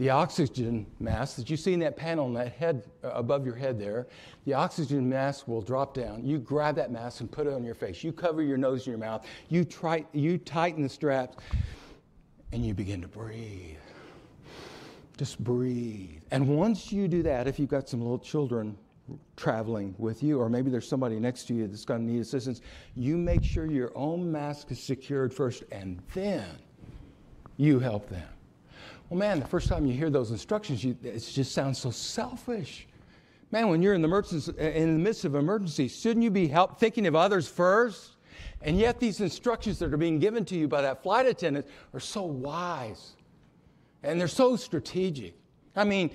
the 0.01 0.09
oxygen 0.09 0.87
mask 0.99 1.37
that 1.37 1.51
you 1.51 1.59
see 1.59 1.75
in 1.75 1.81
that 1.81 1.95
panel 1.95 2.25
on 2.25 2.33
that 2.33 2.55
head 2.55 2.85
uh, 3.05 3.09
above 3.09 3.45
your 3.45 3.55
head 3.55 3.79
there, 3.79 4.07
the 4.47 4.55
oxygen 4.55 5.07
mask 5.07 5.47
will 5.47 5.61
drop 5.61 5.93
down. 5.93 6.25
You 6.25 6.39
grab 6.39 6.75
that 6.77 6.91
mask 6.91 7.21
and 7.21 7.31
put 7.31 7.47
it 7.47 7.53
on 7.53 7.63
your 7.63 7.75
face. 7.75 8.03
You 8.03 8.11
cover 8.11 8.41
your 8.41 8.57
nose 8.57 8.87
and 8.87 8.87
your 8.87 8.99
mouth. 8.99 9.27
You, 9.51 9.63
try, 9.63 10.07
you 10.15 10.39
tighten 10.39 10.83
the 10.83 10.89
straps 10.89 11.37
and 12.51 12.65
you 12.65 12.73
begin 12.73 13.03
to 13.03 13.09
breathe. 13.09 13.77
Just 15.19 15.39
breathe. 15.45 16.23
And 16.31 16.49
once 16.49 16.91
you 16.91 17.07
do 17.07 17.23
that, 17.25 17.47
if 17.47 17.59
you've 17.59 17.69
got 17.69 17.87
some 17.87 18.01
little 18.01 18.19
children 18.19 18.79
traveling 19.37 19.95
with 19.99 20.23
you, 20.23 20.41
or 20.41 20.49
maybe 20.49 20.71
there's 20.71 20.89
somebody 20.89 21.21
next 21.21 21.45
to 21.49 21.55
you 21.55 21.69
that's 21.69 21.85
going 21.85 22.07
to 22.07 22.11
need 22.11 22.23
assistance, 22.23 22.63
you 22.95 23.19
make 23.19 23.45
sure 23.45 23.67
your 23.67 23.93
own 23.95 24.33
mask 24.33 24.71
is 24.71 24.83
secured 24.83 25.35
first 25.35 25.63
and 25.71 26.01
then 26.15 26.47
you 27.59 27.79
help 27.79 28.09
them. 28.09 28.27
Well, 29.11 29.19
man, 29.19 29.41
the 29.41 29.47
first 29.47 29.69
time 29.69 29.87
you 29.87 29.93
hear 29.93 30.09
those 30.09 30.31
instructions, 30.31 30.85
you, 30.85 30.97
it 31.03 31.19
just 31.19 31.51
sounds 31.51 31.79
so 31.81 31.91
selfish. 31.91 32.87
Man, 33.51 33.69
when 33.69 33.83
you're 33.83 33.95
in 33.95 34.03
the, 34.03 34.55
in 34.57 34.93
the 34.93 34.99
midst 35.01 35.25
of 35.25 35.35
emergency, 35.35 35.89
shouldn't 35.89 36.23
you 36.23 36.31
be 36.31 36.47
help, 36.47 36.79
thinking 36.79 37.09
of 37.09 37.17
others 37.17 37.49
first? 37.49 38.13
And 38.63 38.79
yet, 38.79 39.01
these 39.01 39.21
instructions 39.21 39.81
that 39.81 39.93
are 39.93 39.97
being 39.97 40.21
given 40.21 40.45
to 40.45 40.55
you 40.55 40.69
by 40.69 40.83
that 40.83 41.03
flight 41.03 41.27
attendant 41.27 41.67
are 41.93 41.99
so 41.99 42.23
wise 42.23 43.17
and 44.05 44.21
they're 44.21 44.29
so 44.29 44.55
strategic. 44.55 45.35
I 45.75 45.83
mean, 45.83 46.11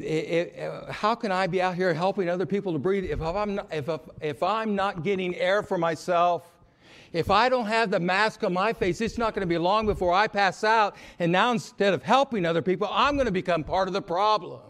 it, 0.00 0.04
it, 0.04 0.90
how 0.90 1.14
can 1.14 1.30
I 1.30 1.46
be 1.46 1.62
out 1.62 1.76
here 1.76 1.94
helping 1.94 2.28
other 2.28 2.46
people 2.46 2.72
to 2.72 2.80
breathe 2.80 3.04
if 3.04 3.22
I'm 3.22 3.54
not, 3.54 3.68
if, 3.72 3.88
if 4.20 4.42
I'm 4.42 4.74
not 4.74 5.04
getting 5.04 5.36
air 5.36 5.62
for 5.62 5.78
myself? 5.78 6.50
If 7.12 7.30
I 7.30 7.48
don't 7.48 7.66
have 7.66 7.90
the 7.90 8.00
mask 8.00 8.44
on 8.44 8.52
my 8.52 8.72
face, 8.72 9.00
it's 9.00 9.18
not 9.18 9.34
going 9.34 9.40
to 9.40 9.46
be 9.46 9.58
long 9.58 9.86
before 9.86 10.12
I 10.12 10.26
pass 10.26 10.62
out. 10.64 10.96
And 11.18 11.32
now 11.32 11.52
instead 11.52 11.94
of 11.94 12.02
helping 12.02 12.44
other 12.44 12.62
people, 12.62 12.88
I'm 12.90 13.14
going 13.14 13.26
to 13.26 13.32
become 13.32 13.64
part 13.64 13.88
of 13.88 13.94
the 13.94 14.02
problem. 14.02 14.60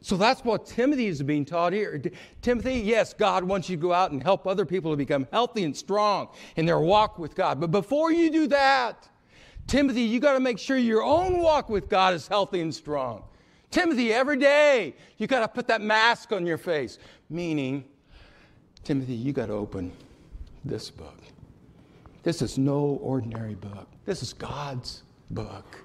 So 0.00 0.16
that's 0.16 0.44
what 0.44 0.66
Timothy 0.66 1.06
is 1.06 1.20
being 1.22 1.44
taught 1.44 1.72
here. 1.72 2.00
Timothy, 2.40 2.74
yes, 2.74 3.12
God 3.12 3.42
wants 3.42 3.68
you 3.68 3.76
to 3.76 3.82
go 3.82 3.92
out 3.92 4.12
and 4.12 4.22
help 4.22 4.46
other 4.46 4.64
people 4.64 4.92
to 4.92 4.96
become 4.96 5.26
healthy 5.32 5.64
and 5.64 5.76
strong 5.76 6.28
in 6.54 6.64
their 6.64 6.78
walk 6.78 7.18
with 7.18 7.34
God. 7.34 7.60
But 7.60 7.72
before 7.72 8.12
you 8.12 8.30
do 8.30 8.46
that, 8.46 9.08
Timothy, 9.66 10.02
you 10.02 10.20
got 10.20 10.34
to 10.34 10.40
make 10.40 10.60
sure 10.60 10.76
your 10.76 11.02
own 11.02 11.38
walk 11.38 11.68
with 11.68 11.88
God 11.88 12.14
is 12.14 12.28
healthy 12.28 12.60
and 12.60 12.72
strong. 12.72 13.24
Timothy, 13.72 14.12
every 14.12 14.36
day, 14.36 14.94
you 15.18 15.26
got 15.26 15.40
to 15.40 15.48
put 15.48 15.66
that 15.66 15.80
mask 15.80 16.32
on 16.32 16.46
your 16.46 16.58
face. 16.58 16.98
Meaning, 17.28 17.84
Timothy, 18.84 19.14
you 19.14 19.32
got 19.32 19.46
to 19.46 19.54
open 19.54 19.90
this 20.64 20.88
book. 20.88 21.18
This 22.26 22.42
is 22.42 22.58
no 22.58 22.98
ordinary 23.02 23.54
book. 23.54 23.86
This 24.04 24.20
is 24.20 24.32
God's 24.32 25.04
book. 25.30 25.78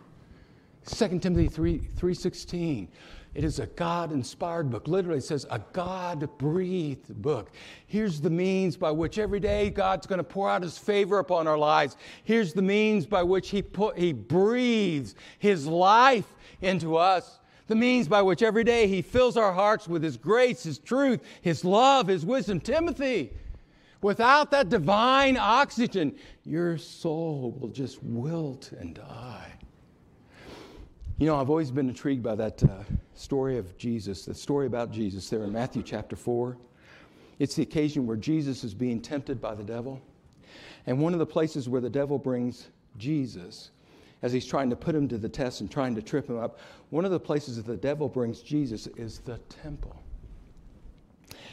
2 0.87 1.19
Timothy 1.19 1.47
3, 1.47 1.77
3.16. 1.77 2.87
It 3.35 3.43
is 3.43 3.59
a 3.59 3.67
God-inspired 3.67 4.71
book. 4.71 4.87
Literally, 4.87 5.19
it 5.19 5.23
says 5.23 5.45
a 5.51 5.61
God-breathed 5.71 7.21
book. 7.21 7.51
Here's 7.85 8.19
the 8.19 8.31
means 8.31 8.75
by 8.75 8.89
which 8.89 9.19
every 9.19 9.39
day 9.39 9.69
God's 9.69 10.07
going 10.07 10.17
to 10.17 10.23
pour 10.23 10.49
out 10.49 10.63
His 10.63 10.79
favor 10.79 11.19
upon 11.19 11.47
our 11.47 11.59
lives. 11.59 11.95
Here's 12.23 12.53
the 12.53 12.63
means 12.63 13.05
by 13.05 13.21
which 13.21 13.51
He, 13.51 13.61
put, 13.61 13.95
he 13.95 14.11
breathes 14.11 15.13
His 15.37 15.67
life 15.67 16.33
into 16.59 16.97
us. 16.97 17.39
The 17.67 17.75
means 17.75 18.07
by 18.07 18.23
which 18.23 18.41
every 18.41 18.63
day 18.63 18.87
He 18.87 19.03
fills 19.03 19.37
our 19.37 19.53
hearts 19.53 19.87
with 19.87 20.01
His 20.01 20.17
grace, 20.17 20.63
His 20.63 20.79
truth, 20.79 21.21
His 21.43 21.63
love, 21.63 22.07
His 22.07 22.25
wisdom. 22.25 22.59
Timothy, 22.59 23.31
Without 24.01 24.49
that 24.51 24.69
divine 24.69 25.37
oxygen, 25.37 26.15
your 26.43 26.77
soul 26.77 27.55
will 27.59 27.69
just 27.69 28.01
wilt 28.01 28.71
and 28.71 28.95
die. 28.95 29.53
You 31.19 31.27
know, 31.27 31.39
I've 31.39 31.51
always 31.51 31.69
been 31.69 31.87
intrigued 31.87 32.23
by 32.23 32.33
that 32.33 32.63
uh, 32.63 32.83
story 33.13 33.59
of 33.59 33.77
Jesus, 33.77 34.25
the 34.25 34.33
story 34.33 34.65
about 34.65 34.91
Jesus 34.91 35.29
there 35.29 35.43
in 35.43 35.53
Matthew 35.53 35.83
chapter 35.83 36.15
4. 36.15 36.57
It's 37.37 37.53
the 37.53 37.61
occasion 37.61 38.07
where 38.07 38.17
Jesus 38.17 38.63
is 38.63 38.73
being 38.73 38.99
tempted 38.99 39.39
by 39.39 39.53
the 39.53 39.63
devil. 39.63 40.01
And 40.87 40.99
one 40.99 41.13
of 41.13 41.19
the 41.19 41.25
places 41.25 41.69
where 41.69 41.81
the 41.81 41.89
devil 41.89 42.17
brings 42.17 42.69
Jesus, 42.97 43.69
as 44.23 44.33
he's 44.33 44.47
trying 44.47 44.71
to 44.71 44.75
put 44.75 44.95
him 44.95 45.07
to 45.09 45.19
the 45.19 45.29
test 45.29 45.61
and 45.61 45.69
trying 45.69 45.93
to 45.93 46.01
trip 46.01 46.27
him 46.27 46.39
up, 46.39 46.57
one 46.89 47.05
of 47.05 47.11
the 47.11 47.19
places 47.19 47.57
that 47.57 47.67
the 47.67 47.77
devil 47.77 48.09
brings 48.09 48.41
Jesus 48.41 48.87
is 48.97 49.19
the 49.19 49.37
temple. 49.61 50.00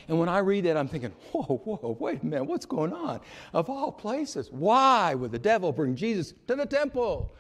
And 0.09 0.19
when 0.19 0.29
I 0.29 0.39
read 0.39 0.65
that, 0.65 0.77
I'm 0.77 0.89
thinking, 0.89 1.13
whoa, 1.33 1.59
whoa, 1.65 1.97
wait 2.01 2.23
a 2.23 2.27
minute, 2.27 2.45
what's 2.45 2.67
going 2.67 2.93
on? 2.93 3.21
Of 3.53 3.69
all 3.69 3.93
places, 3.93 4.51
why 4.51 5.15
would 5.15 5.33
the 5.33 5.39
devil 5.39 5.71
bring 5.71 5.95
Jesus 5.95 6.35
to 6.47 6.57
the 6.57 6.67
temple? 6.67 7.31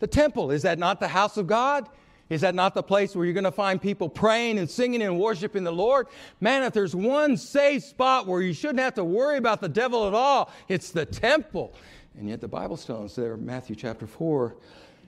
The 0.00 0.06
temple, 0.06 0.50
is 0.50 0.62
that 0.62 0.78
not 0.78 1.00
the 1.00 1.08
house 1.08 1.36
of 1.36 1.46
God? 1.46 1.88
Is 2.28 2.42
that 2.42 2.54
not 2.54 2.74
the 2.74 2.82
place 2.82 3.16
where 3.16 3.24
you're 3.24 3.34
going 3.34 3.44
to 3.44 3.50
find 3.50 3.82
people 3.82 4.08
praying 4.08 4.58
and 4.58 4.70
singing 4.70 5.02
and 5.02 5.18
worshiping 5.18 5.64
the 5.64 5.72
Lord? 5.72 6.06
Man, 6.40 6.62
if 6.62 6.72
there's 6.72 6.94
one 6.94 7.36
safe 7.36 7.82
spot 7.82 8.26
where 8.26 8.40
you 8.40 8.52
shouldn't 8.52 8.78
have 8.78 8.94
to 8.94 9.04
worry 9.04 9.36
about 9.36 9.60
the 9.60 9.68
devil 9.68 10.06
at 10.06 10.14
all, 10.14 10.50
it's 10.68 10.92
the 10.92 11.04
temple. 11.04 11.74
And 12.16 12.28
yet 12.28 12.40
the 12.40 12.48
Bible's 12.48 12.84
telling 12.84 13.06
us 13.06 13.16
there, 13.16 13.36
Matthew 13.36 13.74
chapter 13.74 14.06
4, 14.06 14.54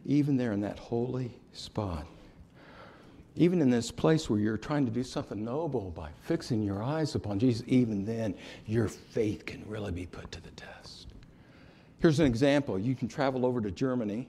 even 0.07 0.37
there 0.37 0.52
in 0.52 0.61
that 0.62 0.78
holy 0.78 1.31
spot, 1.52 2.07
even 3.34 3.62
in 3.62 3.70
this 3.70 3.90
place 3.90 4.28
where 4.28 4.38
you're 4.38 4.58
trying 4.58 4.84
to 4.84 4.92
do 4.92 5.02
something 5.02 5.44
noble 5.44 5.90
by 5.90 6.10
fixing 6.22 6.62
your 6.62 6.82
eyes 6.82 7.14
upon 7.14 7.38
Jesus, 7.38 7.64
even 7.66 8.04
then, 8.04 8.34
your 8.66 8.88
faith 8.88 9.46
can 9.46 9.64
really 9.66 9.92
be 9.92 10.06
put 10.06 10.30
to 10.32 10.40
the 10.42 10.50
test. 10.50 11.08
Here's 12.00 12.20
an 12.20 12.26
example 12.26 12.78
you 12.78 12.94
can 12.94 13.08
travel 13.08 13.46
over 13.46 13.60
to 13.60 13.70
Germany 13.70 14.28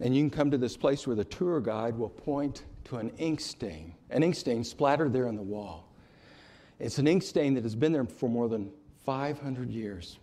and 0.00 0.14
you 0.14 0.22
can 0.22 0.30
come 0.30 0.50
to 0.50 0.58
this 0.58 0.76
place 0.76 1.06
where 1.06 1.16
the 1.16 1.24
tour 1.24 1.60
guide 1.60 1.96
will 1.96 2.08
point 2.08 2.64
to 2.84 2.96
an 2.96 3.10
ink 3.18 3.40
stain, 3.40 3.94
an 4.10 4.22
ink 4.22 4.34
stain 4.34 4.62
splattered 4.62 5.12
there 5.12 5.26
on 5.26 5.36
the 5.36 5.42
wall. 5.42 5.88
It's 6.78 6.98
an 6.98 7.06
ink 7.06 7.22
stain 7.22 7.54
that 7.54 7.62
has 7.62 7.74
been 7.74 7.92
there 7.92 8.04
for 8.04 8.28
more 8.28 8.48
than 8.48 8.70
500 9.06 9.70
years. 9.70 10.18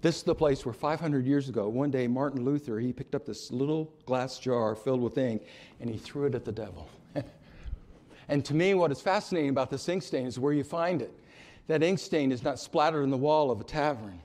This 0.00 0.16
is 0.16 0.22
the 0.22 0.34
place 0.34 0.64
where 0.64 0.72
500 0.72 1.26
years 1.26 1.48
ago, 1.48 1.68
one 1.68 1.90
day, 1.90 2.06
Martin 2.06 2.44
Luther, 2.44 2.80
he 2.80 2.92
picked 2.92 3.14
up 3.14 3.26
this 3.26 3.50
little 3.50 3.92
glass 4.06 4.38
jar 4.38 4.74
filled 4.74 5.00
with 5.00 5.18
ink 5.18 5.42
and 5.80 5.90
he 5.90 5.98
threw 5.98 6.26
it 6.26 6.34
at 6.34 6.44
the 6.44 6.52
devil. 6.52 6.88
And 8.30 8.44
to 8.44 8.54
me, 8.54 8.74
what 8.74 8.92
is 8.92 9.00
fascinating 9.00 9.50
about 9.50 9.70
this 9.70 9.88
ink 9.88 10.04
stain 10.04 10.24
is 10.24 10.38
where 10.38 10.52
you 10.52 10.62
find 10.62 11.02
it. 11.02 11.12
That 11.66 11.82
ink 11.82 11.98
stain 11.98 12.30
is 12.30 12.44
not 12.44 12.60
splattered 12.60 13.02
on 13.02 13.10
the 13.10 13.16
wall 13.16 13.50
of 13.50 13.60
a 13.60 13.64
tavern. 13.64 14.22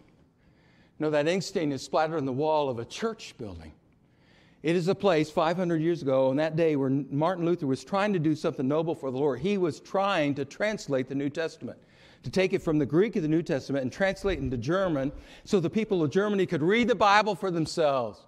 No, 1.00 1.10
that 1.10 1.28
ink 1.28 1.42
stain 1.42 1.72
is 1.72 1.82
splattered 1.82 2.18
on 2.18 2.26
the 2.26 2.32
wall 2.32 2.70
of 2.70 2.78
a 2.78 2.86
church 2.86 3.36
building. 3.40 3.74
It 4.62 4.76
is 4.76 4.88
a 4.88 4.96
place 4.96 5.30
500 5.32 5.82
years 5.82 6.04
ago, 6.04 6.30
on 6.30 6.36
that 6.38 6.56
day, 6.56 6.76
where 6.76 6.90
Martin 6.90 7.46
Luther 7.46 7.68
was 7.68 7.84
trying 7.84 8.14
to 8.14 8.20
do 8.20 8.36
something 8.36 8.68
noble 8.68 8.96
for 8.96 9.10
the 9.10 9.18
Lord. 9.18 9.40
He 9.40 9.58
was 9.58 9.80
trying 9.80 10.36
to 10.36 10.46
translate 10.46 11.10
the 11.10 11.16
New 11.16 11.30
Testament, 11.30 11.78
to 12.22 12.30
take 12.30 12.54
it 12.54 12.62
from 12.62 12.78
the 12.78 12.86
Greek 12.86 13.16
of 13.16 13.24
the 13.24 13.28
New 13.28 13.42
Testament 13.44 13.84
and 13.84 13.92
translate 13.92 14.38
it 14.38 14.42
into 14.42 14.58
German 14.58 15.12
so 15.44 15.60
the 15.60 15.70
people 15.70 16.04
of 16.04 16.12
Germany 16.12 16.46
could 16.46 16.64
read 16.64 16.88
the 16.88 16.96
Bible 16.96 17.36
for 17.36 17.52
themselves. 17.52 18.26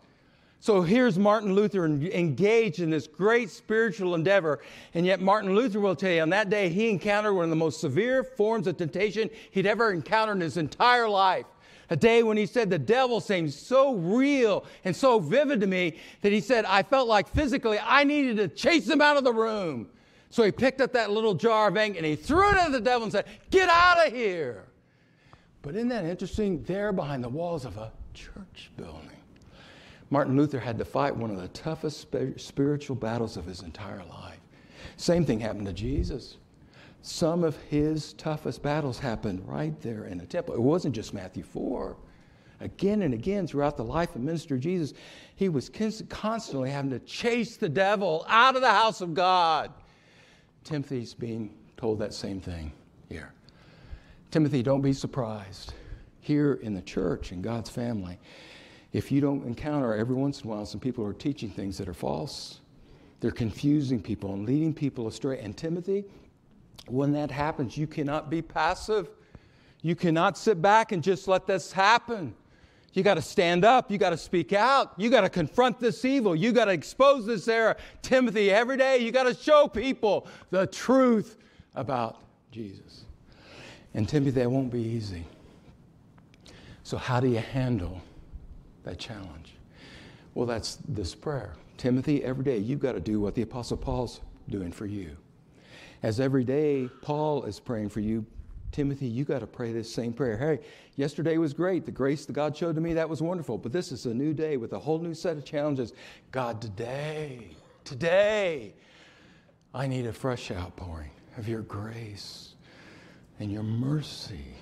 So 0.60 0.82
here's 0.82 1.20
Martin 1.20 1.54
Luther 1.54 1.86
engaged 1.86 2.80
in 2.80 2.90
this 2.90 3.08
great 3.08 3.50
spiritual 3.50 4.16
endeavor. 4.16 4.60
And 4.94 5.06
yet, 5.06 5.22
Martin 5.22 5.56
Luther 5.56 5.80
will 5.80 5.96
tell 5.96 6.12
you 6.12 6.22
on 6.22 6.30
that 6.32 6.50
day, 6.50 6.70
he 6.70 6.90
encountered 6.90 7.34
one 7.34 7.44
of 7.44 7.50
the 7.52 7.56
most 7.56 7.80
severe 7.80 8.24
forms 8.24 8.68
of 8.68 8.78
temptation 8.78 9.30
he'd 9.52 9.68
ever 9.68 9.92
encountered 9.92 10.34
in 10.34 10.42
his 10.42 10.58
entire 10.58 11.08
life 11.08 11.46
a 11.90 11.96
day 11.96 12.24
when 12.24 12.38
he 12.38 12.46
said 12.46 12.70
the 12.70 12.80
devil 12.80 13.20
seemed 13.20 13.54
so 13.54 13.94
real 13.96 14.66
and 14.84 14.96
so 14.96 15.20
vivid 15.20 15.62
to 15.62 15.68
me 15.68 15.98
that 16.22 16.32
he 16.32 16.42
said, 16.42 16.66
I 16.66 16.84
felt 16.84 17.08
like 17.08 17.28
physically 17.30 17.80
I 17.82 18.04
needed 18.04 18.38
to 18.38 18.48
chase 18.48 18.90
him 18.90 19.02
out 19.02 19.18
of 19.18 19.24
the 19.24 19.34
room. 19.34 19.88
So 20.30 20.44
he 20.44 20.52
picked 20.52 20.82
up 20.82 20.94
that 20.94 21.12
little 21.12 21.34
jar 21.34 21.70
of 21.70 21.78
ink 21.78 21.96
and 21.96 22.06
he 22.06 22.16
threw 22.16 22.50
it 22.50 22.58
at 22.58 22.72
the 22.72 22.82
devil 22.82 23.04
and 23.04 23.12
said, 23.12 23.26
Get 23.50 23.70
out 23.70 24.06
of 24.06 24.14
here. 24.14 24.66
But 25.62 25.76
isn't 25.76 25.88
that 25.90 26.06
interesting? 26.06 26.64
There 26.64 26.92
behind 26.92 27.24
the 27.24 27.30
walls 27.30 27.66
of 27.66 27.78
a 27.78 27.92
church 28.14 28.72
building, 28.76 29.10
Martin 30.10 30.38
Luther 30.38 30.60
had 30.60 30.78
to 30.78 30.86
fight 30.86 31.16
one 31.16 31.32
of 31.32 31.42
the 31.42 31.50
toughest 31.50 32.08
spiritual 32.38 32.96
battles 32.96 33.36
of 33.38 33.46
his 33.46 33.62
entire 33.62 34.04
life. 34.06 34.40
Same 34.96 35.26
thing 35.26 35.40
happened 35.40 35.68
to 35.68 35.74
Jesus. 35.74 36.38
Some 37.02 37.44
of 37.44 37.58
his 37.64 38.14
toughest 38.14 38.62
battles 38.64 39.00
happened 39.00 39.48
right 39.48 39.80
there 39.82 40.06
in 40.06 40.18
the 40.18 40.26
temple. 40.26 40.56
It 40.56 40.62
wasn't 40.62 40.96
just 40.96 41.14
Matthew 41.14 41.44
4. 41.44 41.96
Again 42.60 43.04
and 43.04 43.14
again 43.14 43.46
throughout 43.46 43.78
the 43.78 43.84
life 43.84 44.16
of 44.16 44.22
Minister 44.22 44.58
Jesus, 44.58 44.94
he 45.36 45.50
was 45.50 45.70
constantly 46.10 46.72
having 46.72 46.90
to 46.90 47.00
chase 47.00 47.58
the 47.58 47.70
devil 47.70 48.26
out 48.28 48.56
of 48.56 48.62
the 48.62 48.72
house 48.72 49.02
of 49.02 49.14
God. 49.14 49.72
Timothy's 50.64 51.14
being 51.14 51.54
told 51.78 52.00
that 52.00 52.14
same 52.14 52.42
thing 52.42 52.72
here. 53.10 53.32
Timothy, 54.32 54.64
don't 54.64 54.82
be 54.82 54.94
surprised. 54.94 55.74
Here 56.20 56.56
in 56.56 56.74
the 56.74 56.82
church, 56.82 57.32
in 57.32 57.42
God's 57.42 57.70
family, 57.70 58.20
if 58.94 59.12
you 59.12 59.22
don't 59.22 59.46
encounter 59.46 59.94
every 59.94 60.15
once 60.15 60.41
in 60.41 60.48
a 60.48 60.53
while 60.53 60.65
some 60.65 60.79
people 60.79 61.03
who 61.03 61.10
are 61.10 61.13
teaching 61.13 61.50
things 61.50 61.77
that 61.77 61.88
are 61.88 61.94
false, 61.94 62.62
they're 63.20 63.32
confusing 63.32 64.01
people 64.01 64.34
and 64.34 64.46
leading 64.46 64.74
people 64.74 65.08
astray. 65.08 65.39
And 65.39 65.56
Timothy, 65.58 66.06
when 66.88 67.12
that 67.13 67.32
happens, 67.32 67.78
you 67.78 67.88
cannot 67.88 68.30
be 68.30 68.41
passive. 68.41 69.10
You 69.82 69.95
cannot 69.95 70.38
sit 70.38 70.62
back 70.62 70.91
and 70.91 71.04
just 71.04 71.28
let 71.28 71.47
this 71.47 71.71
happen. 71.71 72.36
You 72.93 73.04
got 73.04 73.15
to 73.15 73.21
stand 73.21 73.63
up. 73.63 73.91
You 73.91 73.97
got 73.97 74.10
to 74.12 74.17
speak 74.17 74.54
out. 74.54 74.93
You 74.97 75.10
got 75.10 75.21
to 75.21 75.30
confront 75.30 75.80
this 75.80 76.04
evil. 76.04 76.36
You 76.36 76.52
got 76.52 76.65
to 76.65 76.71
expose 76.71 77.26
this 77.26 77.47
error. 77.47 77.76
Timothy, 78.02 78.50
every 78.50 78.78
day 78.78 78.97
you 79.00 79.12
got 79.12 79.23
to 79.23 79.36
show 79.36 79.67
people 79.67 80.28
the 80.50 80.65
truth 80.67 81.38
about 81.76 82.21
Jesus. 82.52 83.06
And 83.93 84.08
Timothy, 84.08 84.32
that 84.32 84.50
won't 84.50 84.71
be 84.71 84.82
easy. 84.82 85.26
So, 86.84 86.97
how 86.97 87.19
do 87.19 87.28
you 87.28 87.38
handle 87.38 88.02
that 88.88 88.97
challenge? 88.97 89.54
Well, 90.34 90.47
that's 90.47 90.78
this 90.88 91.13
prayer. 91.13 91.54
Timothy, 91.78 92.23
every 92.23 92.43
day 92.43 92.58
you've 92.58 92.80
got 92.80 92.93
to 92.93 93.00
do 93.00 93.19
what 93.19 93.36
the 93.36 93.41
Apostle 93.41 93.78
Paul's 93.78 94.21
doing 94.50 94.71
for 94.71 94.86
you. 94.86 95.15
As 96.04 96.19
every 96.19 96.43
day 96.43 96.89
Paul 97.02 97.43
is 97.43 97.60
praying 97.60 97.89
for 97.89 98.00
you, 98.00 98.26
Timothy, 98.71 99.08
you 99.08 99.23
got 99.23 99.39
to 99.39 99.47
pray 99.47 99.71
this 99.71 99.91
same 99.91 100.13
prayer. 100.13 100.38
Hey, 100.38 100.60
yesterday 100.95 101.38
was 101.38 101.54
great. 101.54 101.86
The 101.86 101.91
grace 101.91 102.26
that 102.26 102.34
God 102.34 102.56
showed 102.56 102.76
to 102.76 102.82
me, 102.82 102.93
that 102.93 103.10
was 103.10 103.21
wonderful. 103.21 103.58
But 103.58 103.71
this 103.71 103.91
is 103.91 104.06
a 104.06 104.13
new 104.13 104.34
day 104.34 104.58
with 104.58 104.73
a 104.73 104.80
whole 104.80 105.00
new 105.00 105.13
set 105.13 105.38
of 105.38 105.45
challenges. 105.45 105.93
God, 106.32 106.62
today, 106.62 107.56
today, 107.84 108.73
I 109.73 109.88
need 109.88 110.06
a 110.06 110.13
fresh 110.13 110.52
outpouring 110.52 111.12
of 111.38 111.47
your 111.47 111.62
grace 111.62 112.54
and 113.39 113.52
your 113.52 113.63
mercy 113.63 114.56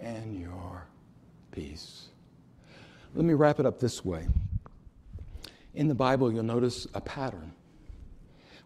and 0.00 0.38
your 0.38 0.86
peace. 1.52 2.08
Let 3.14 3.26
me 3.26 3.34
wrap 3.34 3.60
it 3.60 3.66
up 3.66 3.78
this 3.78 4.04
way. 4.04 4.26
In 5.74 5.88
the 5.88 5.94
Bible, 5.94 6.32
you'll 6.32 6.42
notice 6.42 6.86
a 6.94 7.00
pattern 7.00 7.52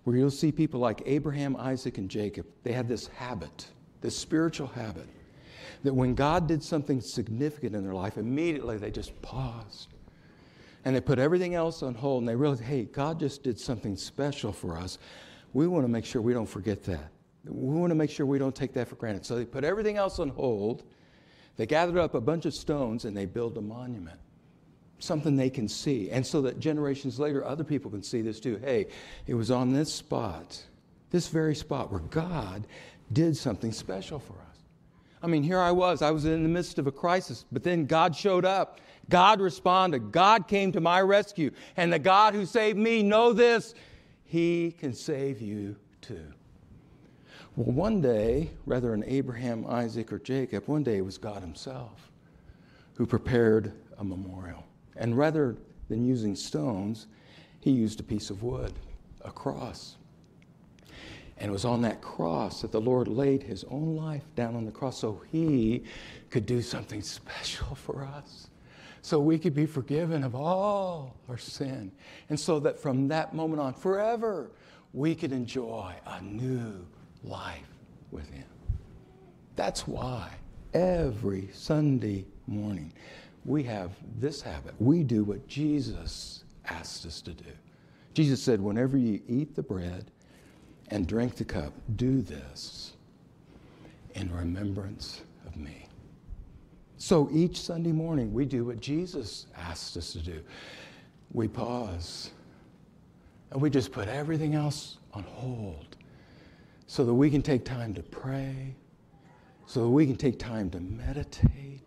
where 0.05 0.17
you'll 0.17 0.31
see 0.31 0.53
people 0.53 0.79
like 0.79 1.03
Abraham, 1.05 1.57
Isaac, 1.57 1.99
and 1.99 2.09
Jacob. 2.09 2.47
They 2.63 2.73
had 2.73 2.87
this 2.87 3.09
habit, 3.09 3.67
this 4.01 4.17
spiritual 4.17 4.69
habit, 4.69 5.09
that 5.83 5.93
when 5.93 6.15
God 6.15 6.47
did 6.47 6.63
something 6.63 7.01
significant 7.01 7.75
in 7.75 7.83
their 7.83 7.95
life, 7.95 8.19
immediately 8.19 8.79
they 8.79 8.93
just 8.93 9.21
paused. 9.21 9.89
And 10.85 10.95
they 10.95 11.01
put 11.01 11.19
everything 11.19 11.57
else 11.57 11.83
on 11.83 11.95
hold 11.95 12.23
and 12.23 12.29
they 12.29 12.37
realized, 12.37 12.63
hey, 12.63 12.85
God 12.85 13.19
just 13.19 13.43
did 13.43 13.59
something 13.59 13.97
special 13.97 14.53
for 14.53 14.77
us. 14.77 14.99
We 15.55 15.67
want 15.67 15.85
to 15.85 15.89
make 15.89 16.05
sure 16.05 16.23
we 16.23 16.33
don't 16.33 16.49
forget 16.49 16.85
that. 16.85 17.11
We 17.45 17.75
want 17.75 17.91
to 17.91 17.97
make 17.97 18.11
sure 18.11 18.27
we 18.27 18.39
don't 18.39 18.55
take 18.55 18.73
that 18.75 18.87
for 18.87 18.95
granted. 18.95 19.27
So 19.27 19.35
they 19.35 19.45
put 19.45 19.65
everything 19.65 19.97
else 19.97 20.21
on 20.21 20.29
hold. 20.29 20.85
They 21.57 21.67
gathered 21.67 21.99
up 21.99 22.15
a 22.15 22.21
bunch 22.21 22.47
of 22.47 22.55
stones 22.55 23.05
and 23.05 23.17
they 23.17 23.27
built 23.27 23.57
a 23.57 23.61
monument 23.61 24.21
something 24.99 25.37
they 25.37 25.51
can 25.51 25.69
see. 25.69 26.11
And 26.11 26.27
so 26.27 26.41
that 26.43 26.59
generations 26.59 27.19
later, 27.19 27.45
other 27.45 27.65
people 27.65 27.91
can 27.91 28.03
see 28.03 28.23
this 28.23 28.41
too. 28.41 28.57
Hey, 28.57 28.87
it 29.27 29.35
was 29.35 29.51
on 29.51 29.73
this 29.73 29.93
spot, 29.93 30.63
this 31.11 31.29
very 31.29 31.55
spot, 31.55 31.91
where 31.91 32.01
God 32.01 32.67
did 33.13 33.37
something 33.37 33.73
special 33.73 34.19
for 34.19 34.35
us. 34.35 34.59
I 35.23 35.27
mean, 35.29 35.43
here 35.43 35.61
I 35.61 35.73
was. 35.73 36.03
I 36.03 36.11
was 36.11 36.25
in 36.25 36.43
the 36.43 36.49
midst 36.49 36.79
of 36.79 36.87
a 36.87 36.93
crisis, 36.93 37.45
but 37.51 37.63
then 37.63 37.87
God 37.87 38.15
showed 38.15 38.45
up. 38.45 38.81
God 39.09 39.41
responded. 39.41 40.13
God 40.13 40.49
came 40.49 40.73
to 40.73 40.81
my 40.81 41.01
rescue. 41.01 41.51
And 41.77 41.93
the 41.93 41.99
God 41.99 42.35
who 42.35 42.45
saved 42.45 42.79
me, 42.79 43.03
know 43.03 43.33
this, 43.33 43.75
He 44.25 44.75
can 44.79 44.93
save 44.93 45.41
you 45.41 45.77
too. 46.01 46.33
Well, 47.55 47.73
one 47.73 48.01
day, 48.01 48.51
rather 48.67 48.91
than 48.91 49.05
Abraham, 49.05 49.65
Isaac, 49.67 50.13
or 50.13 50.19
Jacob, 50.19 50.67
one 50.67 50.83
day 50.83 50.99
it 50.99 51.05
was 51.05 51.19
God 51.19 51.41
Himself 51.41 52.11
who 52.97 53.07
prepared 53.07 53.73
a 53.99 54.05
memorial. 54.05 54.66
And 54.97 55.17
rather 55.17 55.57
than 55.89 56.07
using 56.07 56.35
stones, 56.35 57.07
he 57.61 57.71
used 57.71 58.01
a 58.01 58.03
piece 58.03 58.31
of 58.31 58.43
wood, 58.43 58.73
a 59.25 59.31
cross. 59.31 59.97
And 61.39 61.51
it 61.51 61.53
was 61.53 61.65
on 61.65 61.83
that 61.83 62.01
cross 62.01 62.63
that 62.63 62.73
the 62.73 62.81
Lord 62.81 63.09
laid 63.09 63.43
his 63.43 63.65
own 63.65 63.95
life 63.97 64.25
down 64.37 64.57
on 64.57 64.65
the 64.65 64.73
cross 64.73 64.99
so 64.99 65.21
he 65.31 65.85
could 66.31 66.47
do 66.47 66.63
something 66.63 67.03
special 67.03 67.75
for 67.75 68.05
us. 68.05 68.49
So 69.03 69.21
we 69.21 69.39
could 69.39 69.55
be 69.55 69.67
forgiven 69.67 70.25
of 70.25 70.35
all 70.35 71.15
our 71.29 71.39
sin. 71.39 71.93
And 72.29 72.41
so 72.41 72.59
that 72.61 72.81
from 72.81 73.09
that 73.09 73.35
moment 73.35 73.61
on, 73.61 73.75
forever, 73.75 74.51
we 74.93 75.15
could 75.15 75.31
enjoy 75.31 75.95
a 76.07 76.21
new 76.23 76.85
life 77.23 77.69
with 78.11 78.29
him. 78.31 78.47
That's 79.55 79.87
why 79.87 80.31
every 80.75 81.49
Sunday 81.53 82.25
morning 82.47 82.93
we 83.47 83.63
have 83.65 83.93
this 84.19 84.43
habit. 84.43 84.75
We 84.79 85.05
do 85.05 85.25
what 85.25 85.47
Jesus 85.49 86.45
asked 86.67 87.07
us 87.07 87.21
to 87.23 87.33
do. 87.33 87.45
Jesus 88.15 88.43
said, 88.43 88.61
Whenever 88.61 88.97
you 88.99 89.21
eat 89.29 89.55
the 89.55 89.63
bread 89.63 90.11
and 90.89 91.07
drink 91.07 91.37
the 91.37 91.45
cup, 91.45 91.73
do 91.97 92.23
this 92.23 92.93
in 94.15 94.33
remembrance 94.33 95.23
of 95.47 95.57
me. 95.57 95.87
So 96.99 97.29
each 97.33 97.61
Sunday 97.61 97.93
morning, 97.93 98.33
we 98.33 98.47
do 98.47 98.65
what 98.65 98.81
Jesus 98.81 99.47
asked 99.57 99.97
us 99.97 100.13
to 100.13 100.19
do. 100.19 100.41
We 101.33 101.49
pause 101.49 102.31
And 103.51 103.61
we 103.61 103.71
just 103.71 103.93
put 103.93 104.09
everything 104.09 104.55
else 104.55 104.99
on 105.13 105.23
hold 105.25 105.97
so 106.87 107.05
that 107.05 107.15
we 107.15 107.31
can 107.31 107.43
take 107.43 107.65
time 107.65 107.95
to 107.95 108.03
pray, 108.03 108.75
so 109.67 109.83
that 109.83 109.89
we 109.91 110.07
can 110.07 110.17
take 110.17 110.39
time 110.39 110.71
to 110.71 110.81
meditate, 110.81 111.86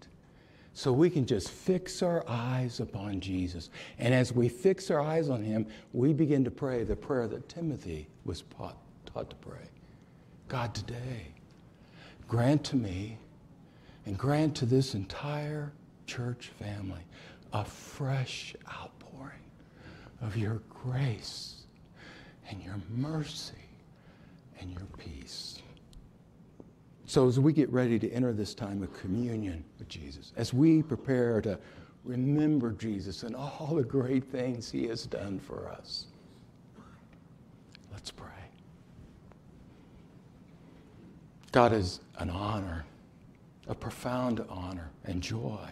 so 0.79 0.93
we 0.93 1.09
can 1.09 1.25
just 1.25 1.51
fix 1.51 2.01
our 2.01 2.23
eyes 2.25 2.79
upon 2.79 3.19
Jesus. 3.19 3.69
And 3.97 4.13
as 4.13 4.31
we 4.31 4.47
fix 4.47 4.89
our 4.89 5.01
eyes 5.01 5.29
on 5.29 5.43
Him, 5.43 5.67
we 5.91 6.13
begin 6.13 6.45
to 6.45 6.51
pray 6.51 6.85
the 6.85 6.95
prayer 6.95 7.27
that 7.27 7.49
Timothy 7.49 8.07
was 8.23 8.45
taught, 8.55 8.77
to 9.13 9.35
pray 9.41 9.67
God, 10.47 10.73
today, 10.73 11.27
grant 12.29 12.63
to 12.63 12.77
me 12.77 13.17
and 14.05 14.17
grant 14.17 14.55
to 14.55 14.65
this 14.65 14.95
entire 14.95 15.73
church 16.07 16.49
family 16.57 17.01
a 17.51 17.65
fresh 17.65 18.55
outpouring 18.71 19.43
of 20.21 20.37
your 20.37 20.61
grace 20.69 21.63
and 22.49 22.63
your 22.63 22.79
mercy 22.95 23.67
and 24.61 24.71
your 24.71 24.87
peace. 24.97 25.58
So, 27.09 27.27
as 27.27 27.39
we 27.39 27.53
get 27.53 27.71
ready 27.71 27.97
to 27.97 28.11
enter 28.11 28.33
this 28.33 28.53
time 28.53 28.83
of 28.83 28.93
communion 28.93 29.63
with 29.79 29.89
Jesus, 29.89 30.31
as 30.37 30.53
we 30.53 30.83
prepare 30.83 31.41
to 31.41 31.57
remember 32.03 32.71
Jesus 32.71 33.23
and 33.23 33.35
all 33.35 33.71
the 33.75 33.83
great 33.83 34.25
things 34.25 34.69
he 34.69 34.85
has 34.89 35.07
done 35.07 35.39
for 35.39 35.67
us, 35.69 36.05
let's 37.91 38.11
pray. 38.11 38.27
God 41.51 41.73
is 41.73 42.01
an 42.19 42.29
honor, 42.29 42.85
a 43.67 43.73
profound 43.73 44.45
honor 44.47 44.91
and 45.05 45.19
joy 45.19 45.67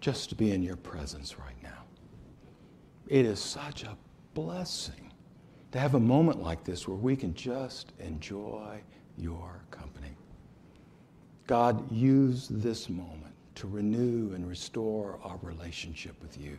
just 0.00 0.30
to 0.30 0.34
be 0.34 0.50
in 0.50 0.64
your 0.64 0.74
presence 0.74 1.38
right 1.38 1.62
now. 1.62 1.84
It 3.06 3.24
is 3.24 3.38
such 3.38 3.84
a 3.84 3.96
blessing 4.34 5.12
to 5.70 5.78
have 5.78 5.94
a 5.94 6.00
moment 6.00 6.42
like 6.42 6.64
this 6.64 6.88
where 6.88 6.96
we 6.96 7.14
can 7.14 7.34
just 7.34 7.92
enjoy 8.00 8.80
your 9.16 9.62
company. 9.70 10.03
God, 11.46 11.90
use 11.92 12.48
this 12.50 12.88
moment 12.88 13.34
to 13.56 13.68
renew 13.68 14.34
and 14.34 14.48
restore 14.48 15.18
our 15.22 15.38
relationship 15.42 16.14
with 16.22 16.38
you. 16.38 16.58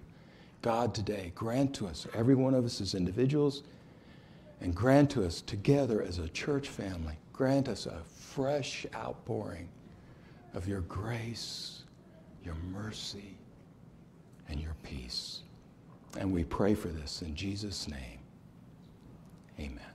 God, 0.61 0.93
today, 0.93 1.31
grant 1.35 1.73
to 1.75 1.87
us, 1.87 2.07
every 2.13 2.35
one 2.35 2.53
of 2.53 2.65
us 2.65 2.81
as 2.81 2.95
individuals, 2.95 3.63
and 4.61 4.73
grant 4.73 5.09
to 5.11 5.25
us 5.25 5.41
together 5.41 6.01
as 6.01 6.19
a 6.19 6.29
church 6.29 6.69
family, 6.69 7.17
grant 7.33 7.67
us 7.67 7.85
a 7.85 8.01
fresh 8.15 8.85
outpouring 8.95 9.69
of 10.53 10.67
your 10.67 10.81
grace, 10.81 11.83
your 12.43 12.55
mercy, 12.71 13.37
and 14.49 14.59
your 14.59 14.75
peace. 14.83 15.41
And 16.17 16.31
we 16.31 16.43
pray 16.43 16.75
for 16.75 16.87
this 16.87 17.21
in 17.21 17.35
Jesus' 17.35 17.87
name. 17.87 18.19
Amen. 19.59 19.94